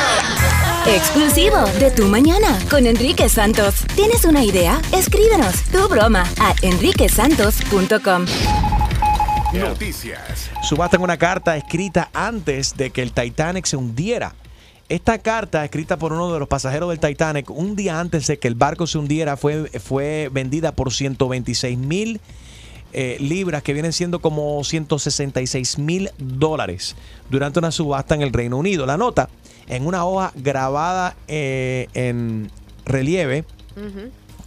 [0.87, 3.85] Exclusivo de Tu Mañana con Enrique Santos.
[3.95, 4.79] ¿Tienes una idea?
[4.93, 8.25] Escríbenos tu broma a enriquesantos.com.
[9.53, 10.51] Noticias.
[10.61, 14.33] Subastan una carta escrita antes de que el Titanic se hundiera.
[14.87, 18.47] Esta carta, escrita por uno de los pasajeros del Titanic, un día antes de que
[18.47, 22.21] el barco se hundiera, fue, fue vendida por 126 mil
[22.93, 26.95] eh, libras, que vienen siendo como 166 mil dólares,
[27.31, 28.85] durante una subasta en el Reino Unido.
[28.85, 29.27] La nota,
[29.67, 32.51] en una hoja grabada eh, en
[32.85, 33.43] relieve,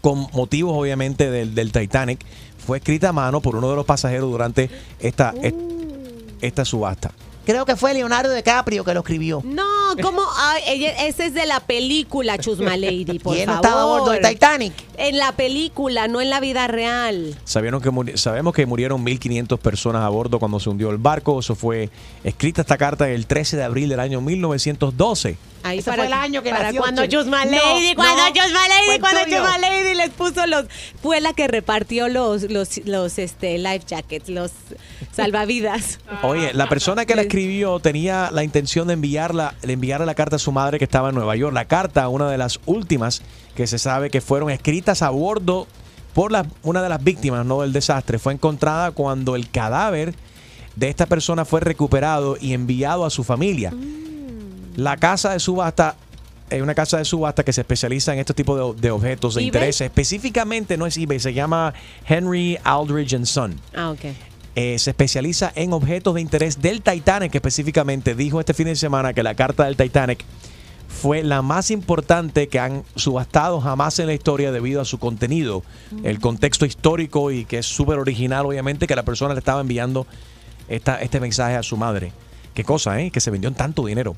[0.00, 2.24] con motivos obviamente del, del Titanic,
[2.64, 4.70] fue escrita a mano por uno de los pasajeros durante
[5.00, 5.56] esta, est-
[6.40, 7.10] esta subasta.
[7.48, 9.40] Creo que fue Leonardo DiCaprio que lo escribió.
[9.42, 9.64] No,
[10.02, 10.20] ¿cómo?
[10.36, 13.66] Ay, ella- ese es de la película, Chusma Lady, por ¿Y él no favor.
[13.66, 14.74] estaba a bordo del Titanic?
[14.98, 17.34] En la película, no en la vida real.
[17.44, 21.40] Sabieron que muri- sabemos que murieron 1.500 personas a bordo cuando se hundió el barco.
[21.40, 21.88] Eso fue
[22.22, 25.38] escrita esta carta el 13 de abril del año 1912.
[25.62, 27.10] Ahí Ese para, fue el año que para nació cuando Chen.
[27.10, 29.36] Chusma No, Lady, cuando no, Chusma fue Lady, el cuando tuyo.
[29.38, 30.66] Chusma Lady les puso los,
[31.02, 34.52] fue la que repartió los, los, los, este, life jackets, los
[35.12, 35.98] salvavidas.
[36.22, 40.36] Oye, la persona que la escribió tenía la intención de enviarla, de enviarle la carta
[40.36, 41.54] a su madre que estaba en Nueva York.
[41.54, 43.22] La carta, una de las últimas
[43.54, 45.66] que se sabe que fueron escritas a bordo
[46.14, 47.60] por la- una de las víctimas ¿no?
[47.62, 50.14] del desastre, fue encontrada cuando el cadáver
[50.74, 53.72] de esta persona fue recuperado y enviado a su familia.
[54.76, 55.94] La casa de subasta
[56.50, 59.42] es una casa de subasta que se especializa en este tipo de, de objetos de
[59.42, 59.46] ¿eBay?
[59.48, 59.80] interés.
[59.80, 61.74] Específicamente no es eBay, se llama
[62.06, 63.54] Henry Aldridge and Son.
[63.74, 64.00] Ah, ok.
[64.54, 68.14] Eh, se especializa en objetos de interés del Titanic específicamente.
[68.14, 70.24] Dijo este fin de semana que la carta del Titanic
[70.88, 75.62] fue la más importante que han subastado jamás en la historia debido a su contenido,
[76.02, 80.06] el contexto histórico y que es súper original, obviamente, que la persona le estaba enviando
[80.68, 82.12] esta, este mensaje a su madre.
[82.54, 83.12] Qué cosa, ¿eh?
[83.12, 84.16] Que se vendió en tanto dinero.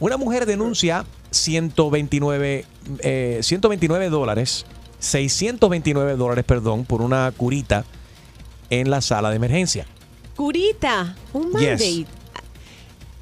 [0.00, 2.64] Una mujer denuncia 129,
[3.00, 4.64] eh, 129 dólares,
[5.00, 7.84] 629 dólares, perdón, por una curita
[8.80, 9.86] en la sala de emergencia.
[10.36, 11.78] Curita, un Yes.
[11.80, 12.06] Band-Aid.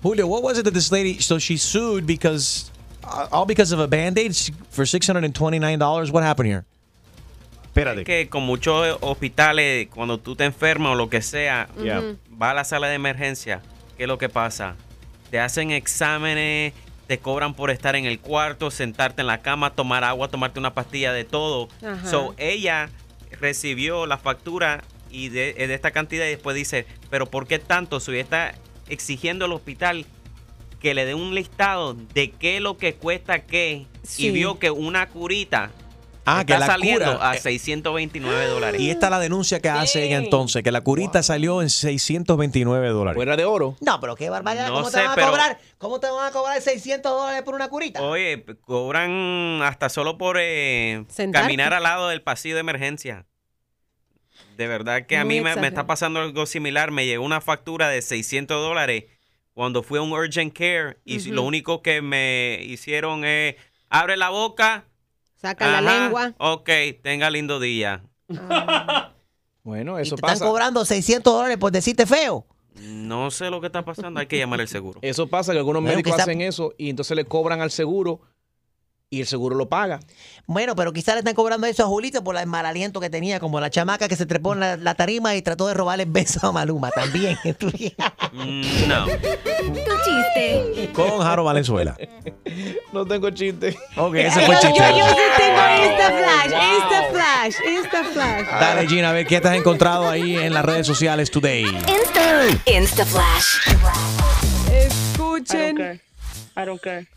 [0.03, 2.71] Julio, what was it that this lady, so she sued because,
[3.05, 4.33] uh, all because of a band-aid
[4.71, 6.11] for $629?
[6.13, 6.65] What happened here?
[7.67, 8.01] Espérate.
[8.01, 12.01] Es que con muchos hospitales, cuando tú te enfermas o lo que sea, Yeah.
[12.01, 12.41] Mm.
[12.41, 13.61] va a la sala de emergencia,
[13.97, 14.77] ¿qué es lo que pasa?
[15.31, 16.73] Te hacen exámenes,
[17.07, 20.73] te cobran por estar en el cuarto, sentarte en la cama, tomar agua, tomarte una
[20.75, 21.69] pastilla de todo.
[21.85, 22.09] Ajá.
[22.09, 22.89] So, ella
[23.41, 28.01] recibió la factura y de, de esta cantidad y después dice, pero ¿por qué tanto?
[28.01, 28.55] Si está
[28.89, 30.07] exigiendo al hospital
[30.81, 34.27] que le dé un listado de qué es lo que cuesta qué Sí.
[34.27, 35.71] y vio que una curita
[36.27, 38.81] Ah, que está la saliendo cura- a 629 dólares.
[38.81, 42.89] Y esta es la denuncia que hace ella entonces, que la curita salió en 629
[42.91, 43.17] dólares.
[43.17, 43.77] Fuera de oro.
[43.81, 44.69] No, pero qué barbaridad.
[44.69, 45.59] No ¿Cómo sé, te van a pero- cobrar?
[45.79, 48.03] ¿Cómo te van a cobrar 600 dólares por una curita?
[48.03, 53.27] Oye, cobran hasta solo por eh, caminar al lado del pasillo de emergencia.
[54.57, 56.91] De verdad que a Muy mí me, está pasando algo similar.
[56.91, 59.05] Me llegó una factura de 600 dólares
[59.55, 63.57] cuando fui a un urgent care y lo único que me hicieron es
[63.89, 64.85] abre la boca.
[65.37, 66.35] Saca la lengua.
[66.39, 66.69] Ok,
[67.03, 68.03] tenga lindo día.
[69.63, 70.45] Bueno, eso Te están pasa.
[70.45, 72.47] cobrando 600 dólares por decirte feo.
[72.81, 75.01] No sé lo que está pasando, hay que llamar al seguro.
[75.03, 78.21] Eso pasa que algunos Bueno, médicos quizá- hacen eso y entonces le cobran al seguro
[79.13, 79.99] y el seguro lo paga.
[80.47, 83.41] Bueno, pero quizás le están cobrando eso a Julito por el mal aliento que tenía,
[83.41, 86.11] como la chamaca que se trepó en la, la tarima y trató de robarle el
[86.11, 87.37] beso a Maluma también.
[88.33, 89.07] Mm, No.
[89.07, 90.91] Tu chiste.
[90.95, 91.97] Con Jaro Valenzuela.
[92.93, 93.77] No tengo chiste.
[93.97, 94.99] Ok, ese fue el Yo, chiste.
[94.99, 96.13] yo sí tengo Insta
[97.11, 97.55] Flash,
[98.13, 98.47] Flash.
[98.61, 101.65] Dale, Gina, a ver qué te has encontrado ahí en las redes sociales today.
[101.65, 102.71] Insta.
[102.71, 103.57] Insta Flash.
[104.73, 106.01] Escuchen.
[106.57, 107.09] I don't care.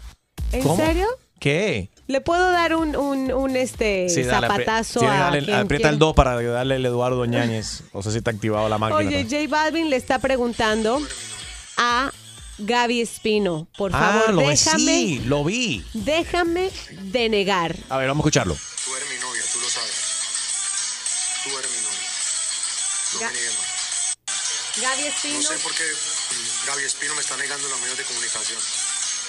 [0.52, 0.76] ¿En ¿Cómo?
[0.84, 1.08] serio?
[1.44, 1.90] ¿Qué?
[2.08, 5.90] ¿Le puedo dar un, un, un este Sí, dale, apri- zapatazo sí, a quien aprieta
[5.90, 7.84] el 2 para darle el Eduardo Ñañez.
[7.94, 9.00] No sé si está activado la máquina.
[9.00, 11.06] Oye, J Balvin le está preguntando
[11.76, 12.14] a
[12.60, 13.68] Gaby Espino.
[13.78, 15.86] Por ah, favor, vi, déjame, sí, lo vi.
[15.94, 16.72] déjame
[17.12, 17.76] denegar.
[17.90, 18.56] A ver, vamos a escucharlo.
[18.56, 19.96] Tú eres mi novia, tú lo sabes.
[21.44, 22.08] Tú eres mi novia.
[23.16, 24.18] No Ga- me niegues más.
[24.82, 25.36] Gaby Espino.
[25.36, 25.84] No sé por qué
[26.68, 28.60] Gaby Espino me está negando los medios de comunicación.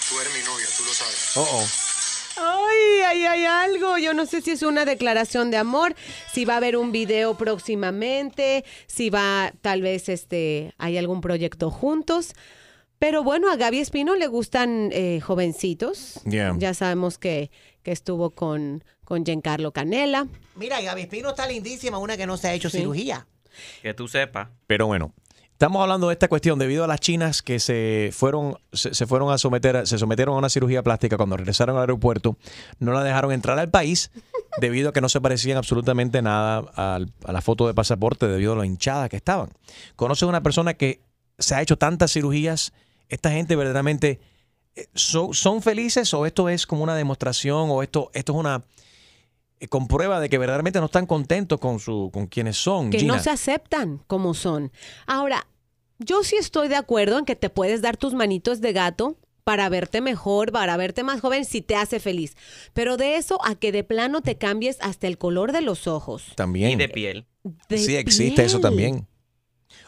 [0.08, 1.18] Tú eres mi novia, tú lo sabes.
[1.34, 1.83] Oh, oh.
[2.36, 3.98] Ay, ay, hay algo.
[3.98, 5.94] Yo no sé si es una declaración de amor,
[6.32, 11.70] si va a haber un video próximamente, si va, tal vez, este, hay algún proyecto
[11.70, 12.32] juntos.
[12.98, 16.20] Pero bueno, a Gaby Espino le gustan eh, jovencitos.
[16.24, 16.54] Yeah.
[16.58, 17.50] Ya sabemos que,
[17.82, 20.26] que estuvo con, con Giancarlo Canela.
[20.54, 22.78] Mira, Gaby Espino está lindísima, una que no se ha hecho Sí.
[22.78, 23.26] cirugía.
[23.82, 24.48] Que tú sepas.
[24.66, 25.12] Pero bueno,
[25.54, 29.32] estamos hablando de esta cuestión debido a las chinas que se fueron, se, se fueron
[29.32, 32.36] a someter, a- se sometieron a una cirugía plástica cuando regresaron al aeropuerto,
[32.78, 34.10] no la dejaron entrar al país
[34.60, 38.52] debido a que no se parecían absolutamente nada al- a, la foto de pasaporte debido
[38.52, 39.50] a lo hinchada que estaban.
[39.96, 41.00] ¿Conoces una persona que
[41.38, 42.72] se ha hecho tantas cirugías?
[43.08, 44.20] Esta gente verdaderamente
[44.76, 48.62] eh, son, son felices o esto es como una demostración o esto, esto es una
[49.64, 52.90] eh, comprueba de que verdaderamente no están contentos con su, con quienes son.
[52.90, 53.16] que Gina?
[53.16, 54.72] no se aceptan como son.
[55.06, 55.46] Ahora,
[55.98, 59.68] yo sí estoy de acuerdo en que te puedes dar tus manitos de gato para
[59.68, 62.34] verte mejor, para verte más joven si te hace feliz.
[62.72, 66.32] Pero de eso a que de plano te cambies hasta el color de los ojos.
[66.34, 66.70] También.
[66.72, 67.26] Y de piel.
[67.68, 69.06] De sí, existe eso también.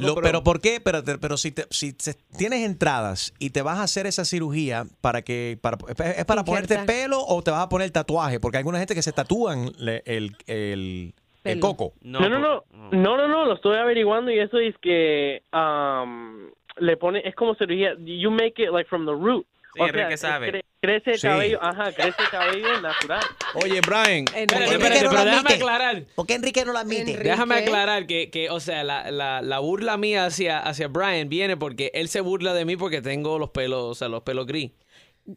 [0.00, 0.80] Lo- pero, ¿por qué?
[0.80, 4.84] Pero, pero si, te- si te- tienes entradas y te vas a hacer esa cirugía
[5.00, 5.76] para que para,
[6.16, 9.02] es para ponerte pelo o te vas a poner tatuaje, porque hay alguna gente que
[9.02, 11.14] se tatúan le- el, el,
[11.44, 11.92] el coco.
[12.02, 16.96] No, no, no, no, no, no, lo estoy averiguando y eso es que um, le
[16.96, 19.46] pone, es como cirugía, you make it like from the root.
[19.74, 20.62] Sí, O Enrique sea, sabe.
[20.82, 21.26] Cre- crece el Sí.
[21.26, 23.22] cabello, ajá, crece el cabello natural.
[23.54, 24.24] Oye, Brian.
[24.34, 26.04] Espérate, espérate, pero déjame aclarar.
[26.14, 27.16] ¿Por qué Enrique no lo admite?
[27.16, 31.56] Déjame aclarar que, que, o sea, la, la, la burla mía hacia, hacia Brian viene
[31.56, 34.72] porque él se burla de mí porque tengo los pelos, o sea, los pelos gris.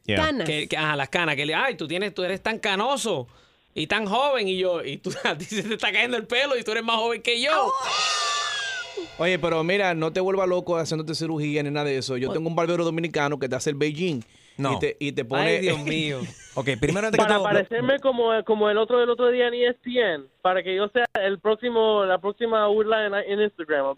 [0.05, 0.17] Yeah.
[0.17, 0.47] Canas.
[0.47, 1.35] Que, que- ajá, las canas.
[1.35, 3.27] Que le, ay, tú tienes, tú eres tan canoso
[3.75, 6.57] y tan joven y yo, y tú a ti se te está cayendo el pelo
[6.57, 7.71] y tú eres más joven que yo.
[9.17, 12.17] Oye, pero mira, no te vuelvas loco haciéndote cirugía ni nada de eso.
[12.17, 14.21] Yo tengo un barbero dominicano que te hace el Beijing.
[14.57, 14.73] No.
[14.73, 15.41] Y te, y te pone.
[15.47, 16.21] Ay, Dios mío.
[16.53, 17.43] ok, primero antes que Para todo.
[17.43, 21.39] parecerme como, como el otro del otro día en ESPN, para que yo sea el
[21.39, 23.95] próximo, la próxima burla en, en Instagram.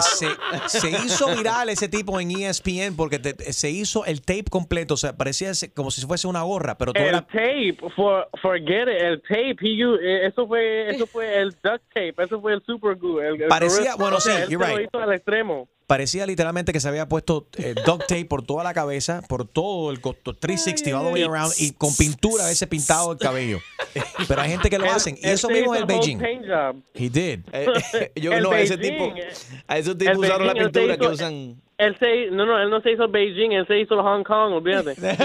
[0.00, 0.28] Se,
[0.66, 4.96] se hizo viral ese tipo en ESPN porque te- se hizo el tape completo, o
[4.96, 9.00] sea, parecía como si fuese una gorra, pero todo El era tape, for, forget it,
[9.00, 12.94] el tape, he eh, eso fue, eso fue el duct tape, eso fue el super
[12.96, 13.20] glue.
[13.26, 14.88] El, el Parecía- bueno, sí, you're se lo right.
[14.88, 15.68] hizo al extremo.
[15.86, 19.90] Parecía literalmente que se había puesto eh, duct tape por toda la cabeza, por todo
[19.90, 23.60] el costo 360 all the way around y con pintura a veces pintado el cabello.
[24.28, 26.18] Pero hay gente que lo hacen y eso mismo es el Beijing.
[26.18, 26.76] job.
[26.94, 27.40] He did.
[27.52, 29.16] Eh, yo El no, a ese Beijing, tipo.
[29.16, 29.32] eh,
[29.68, 31.62] A esos tipos usaron la Beijing, se pintura que usan.
[31.78, 34.94] Él se, no, no, él no se hizo Beijing, él se hizo Hong Kong, olvídate.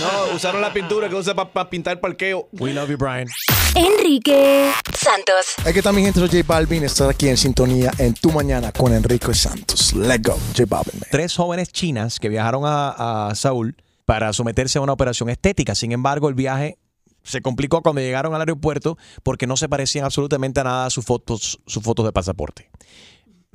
[0.00, 2.48] No, usaron la pintura que usa para pintar parqueo.
[2.58, 3.28] We love you, Brian.
[3.76, 5.54] Enrique Santos.
[5.64, 6.82] Aquí está mi gente, soy J Balvin.
[6.82, 9.92] Estás aquí en sintonía en Tu Mañana con Enrique Santos.
[9.92, 10.98] Let's go, J Balvin.
[10.98, 11.08] man.
[11.12, 15.76] Tres jóvenes chinas que viajaron a, a Saúl para someterse a una operación estética.
[15.76, 16.76] Sin embargo, el viaje
[17.22, 21.04] se complicó cuando llegaron al aeropuerto porque no se parecían absolutamente a nada a sus
[21.04, 22.68] fotos, sus fotos de pasaporte.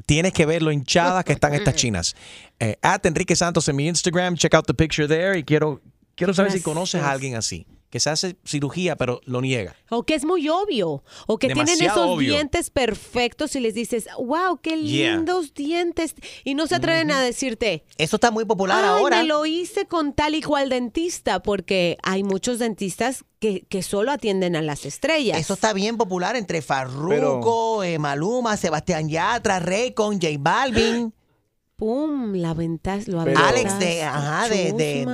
[0.05, 2.15] Tienes que ver lo hinchadas que están estas chinas.
[2.59, 5.81] Eh, at Enrique Santos en mi Instagram, check out the picture there y quiero,
[6.15, 6.63] quiero saber si Gracias.
[6.63, 9.75] conoces a alguien así, que se hace cirugía pero lo niega.
[9.89, 11.03] O que es muy obvio.
[11.25, 12.33] O que tienen esos obvio.
[12.33, 15.15] dientes perfectos y les dices, wow, qué Yeah.
[15.15, 16.15] lindos dientes.
[16.43, 17.85] Y no se atreven a decirte.
[17.97, 19.17] Eso está muy popular "Ay, ahora.
[19.19, 24.11] me lo hice con tal y cual dentista, porque hay muchos dentistas que, que solo
[24.11, 25.39] atienden a las estrellas.
[25.39, 31.13] Eso está bien popular entre Farruko, eh, Maluma, Sebastián Yatra, Raycon, J Balvin.
[31.77, 35.05] Pum, la ventaja, lo Alex de, ajá, de, de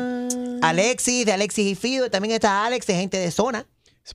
[0.69, 2.09] Alexis, de Alexis y Fido.
[2.09, 3.67] También está Alex, de gente de zona.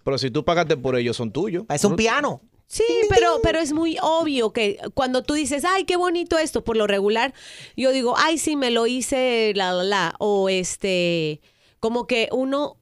[0.04, 1.64] Pero si tú pagaste por ellos, son tuyos.
[1.68, 2.42] Es un piano.
[2.66, 6.76] Sí, pero, pero es muy obvio que cuando tú dices, ay, qué bonito esto, por
[6.76, 7.32] lo regular,
[7.76, 10.14] yo digo, ay, sí, me lo hice, la, la, la.
[10.18, 11.40] O este,
[11.80, 12.76] como que uno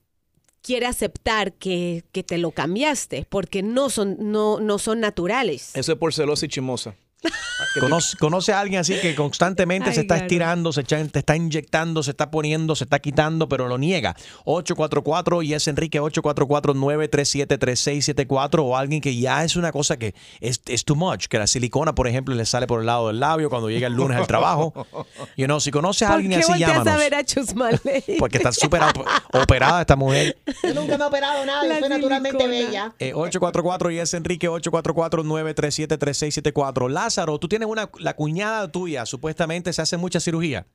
[0.60, 5.70] quiere aceptar que, que te lo cambiaste, porque no son, no, no son naturales.
[5.76, 6.96] Eso es por celosa y chimosa.
[7.80, 10.26] ¿Conoce, conoce a alguien así que constantemente se Ay, está Garo.
[10.26, 14.16] estirando, se echa- te está inyectando, se está poniendo, se está quitando, pero lo niega?
[14.44, 20.84] 844 y es Enrique 844-937-3674 o alguien que ya es una cosa que es, es
[20.84, 23.68] too much, que la silicona, por ejemplo, le sale por el lado del labio cuando
[23.70, 24.86] llega el lunes al trabajo.
[25.36, 26.86] You know, si conoces a ¿Por alguien así, llámanos.
[26.88, 27.24] a ver a?
[28.18, 30.36] Porque está súper op- operada esta mujer.
[30.62, 32.92] Yo nunca me he operado nada, yo soy naturalmente bella.
[32.98, 36.88] Eh, 844 y es Enrique 844-937-3674.
[37.16, 40.66] Lázaro, tú tienes una, la cuñada tuya, supuestamente se hace mucha cirugía.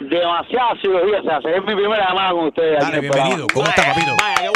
[0.00, 1.56] Demasiada cirugía se hace.
[1.56, 2.80] Es mi primera llamada con ustedes.
[2.80, 3.46] Dale, bienvenido.
[3.54, 4.16] ¿Cómo estás, papito?
[4.16, 4.50] programa.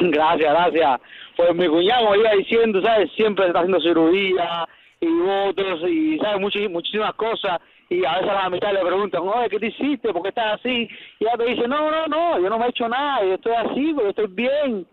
[0.00, 1.00] Gracias, gracias.
[1.36, 3.10] Pues mi cuñado me iba diciendo, ¿sabes?
[3.16, 4.66] Siempre está haciendo cirugía
[5.00, 6.40] y votos y, ¿sabes?
[6.40, 7.60] Muchis- muchísimas cosas.
[7.90, 10.10] Y a veces a la mitad le preguntan, oye, ¿qué te hiciste?
[10.12, 10.88] ¿Por qué estás así?
[11.20, 13.52] Y ella te dice, no, no, no, yo no me he hecho nada, yo estoy
[13.52, 14.86] así, pero yo estoy bien.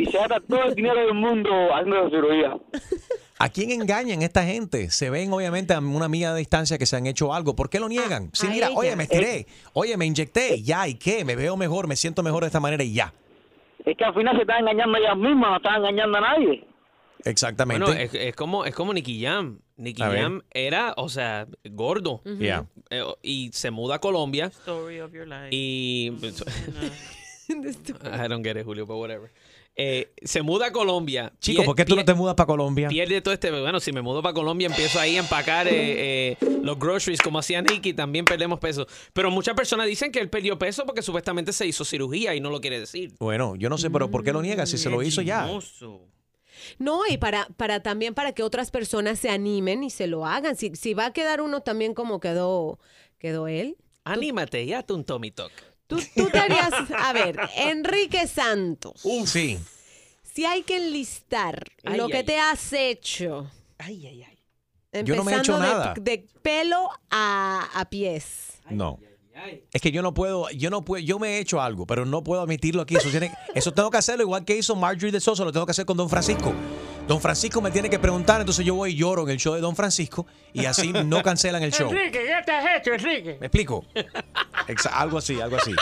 [0.00, 2.56] Y se gasta todo el dinero del mundo haciendo esa cirugía.
[3.38, 4.90] ¿A quién engañan esta gente?
[4.90, 7.54] Se ven obviamente a una amiga de distancia que se han hecho algo.
[7.54, 8.30] ¿Por qué lo niegan?
[8.32, 8.78] Sí, a mira, ella.
[8.78, 9.46] oye, me estiré.
[9.74, 10.62] Oye, me inyecté.
[10.62, 11.24] Ya, ¿y qué?
[11.24, 13.12] Me veo mejor, me siento mejor de esta manera y ya.
[13.84, 16.66] Es que al final se están engañando ellas mismas, no están engañando a nadie.
[17.24, 17.84] Exactamente.
[17.84, 19.60] Bueno, es, es como, es como Nicky Jam.
[19.76, 20.02] Nicky.
[20.02, 22.22] Jam era, o sea, gordo.
[22.24, 22.38] Ujú.
[22.38, 22.66] Yeah.
[22.90, 24.46] Eh, y se muda a Colombia.
[24.46, 25.48] Story of your life.
[25.50, 26.10] Y.
[27.50, 29.30] I don't get it, Julio, but whatever.
[29.82, 31.32] Eh, se muda a Colombia.
[31.40, 32.88] Chico, ¿por qué tú no te mudas para Colombia?
[32.88, 33.50] Pierde todo este.
[33.50, 37.38] Bueno, si me mudo para Colombia, empiezo ahí a empacar eh, eh, los groceries como
[37.38, 38.86] hacía Nicky, también perdemos peso.
[39.14, 42.50] Pero muchas personas dicen que él perdió peso porque supuestamente se hizo cirugía y no
[42.50, 43.14] lo quiere decir.
[43.18, 45.48] Bueno, yo no sé, pero ¿por qué lo niega si se lo hizo ya?
[46.78, 50.56] No, y para, para también para que otras personas se animen y se lo hagan.
[50.56, 52.78] Si, si va a quedar uno también como quedó,
[53.18, 53.78] quedó él.
[54.04, 55.52] Anímate y hazte un Tommy Talk.
[55.90, 59.02] Tú, tú te harías, a ver, Enrique Santos.
[59.26, 59.58] Sí.
[60.22, 63.50] Si hay que enlistar Ay, lo que ay, te has hecho.
[63.78, 65.02] Ay, ay, ay.
[65.04, 65.94] Yo no me he hecho de- nada.
[66.00, 68.52] De, pelo a, a pies.
[68.70, 68.98] No.
[69.72, 72.22] Es que yo no puedo, yo no puedo, yo me he hecho algo, pero no
[72.22, 72.96] puedo admitirlo aquí.
[72.96, 75.70] Eso, tiene- eso tengo que hacerlo igual que hizo Marjorie de Sosa, lo tengo que
[75.72, 76.52] hacer con Don Francisco.
[77.08, 79.60] Don Francisco me tiene que preguntar, entonces yo voy y lloro en el show de
[79.60, 81.90] Don Francisco y así no cancelan el show.
[81.90, 83.36] Enrique, ¿qué te has hecho, Enrique?
[83.40, 83.84] ¿Me explico?
[84.68, 85.72] Exa- algo así, algo así.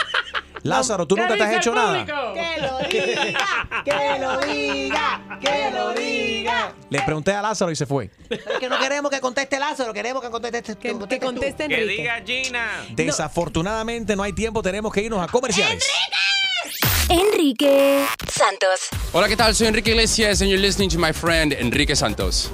[0.63, 2.05] Lázaro, ¿tú ¿Qué nunca te has hecho nada?
[2.05, 6.73] Que lo diga, que lo diga, que lo diga.
[6.89, 8.09] Le pregunté a Lázaro y se fue.
[8.29, 12.21] Es que no queremos que conteste Lázaro, queremos que conteste, que, que conteste Que diga
[12.25, 12.85] Gina.
[12.91, 15.87] Desafortunadamente no hay tiempo, tenemos que irnos a comerciales.
[17.09, 18.89] Enrique Santos.
[19.13, 19.55] Hola, ¿qué tal?
[19.55, 22.51] Soy Enrique Iglesias and you're listening to my friend Enrique Santos.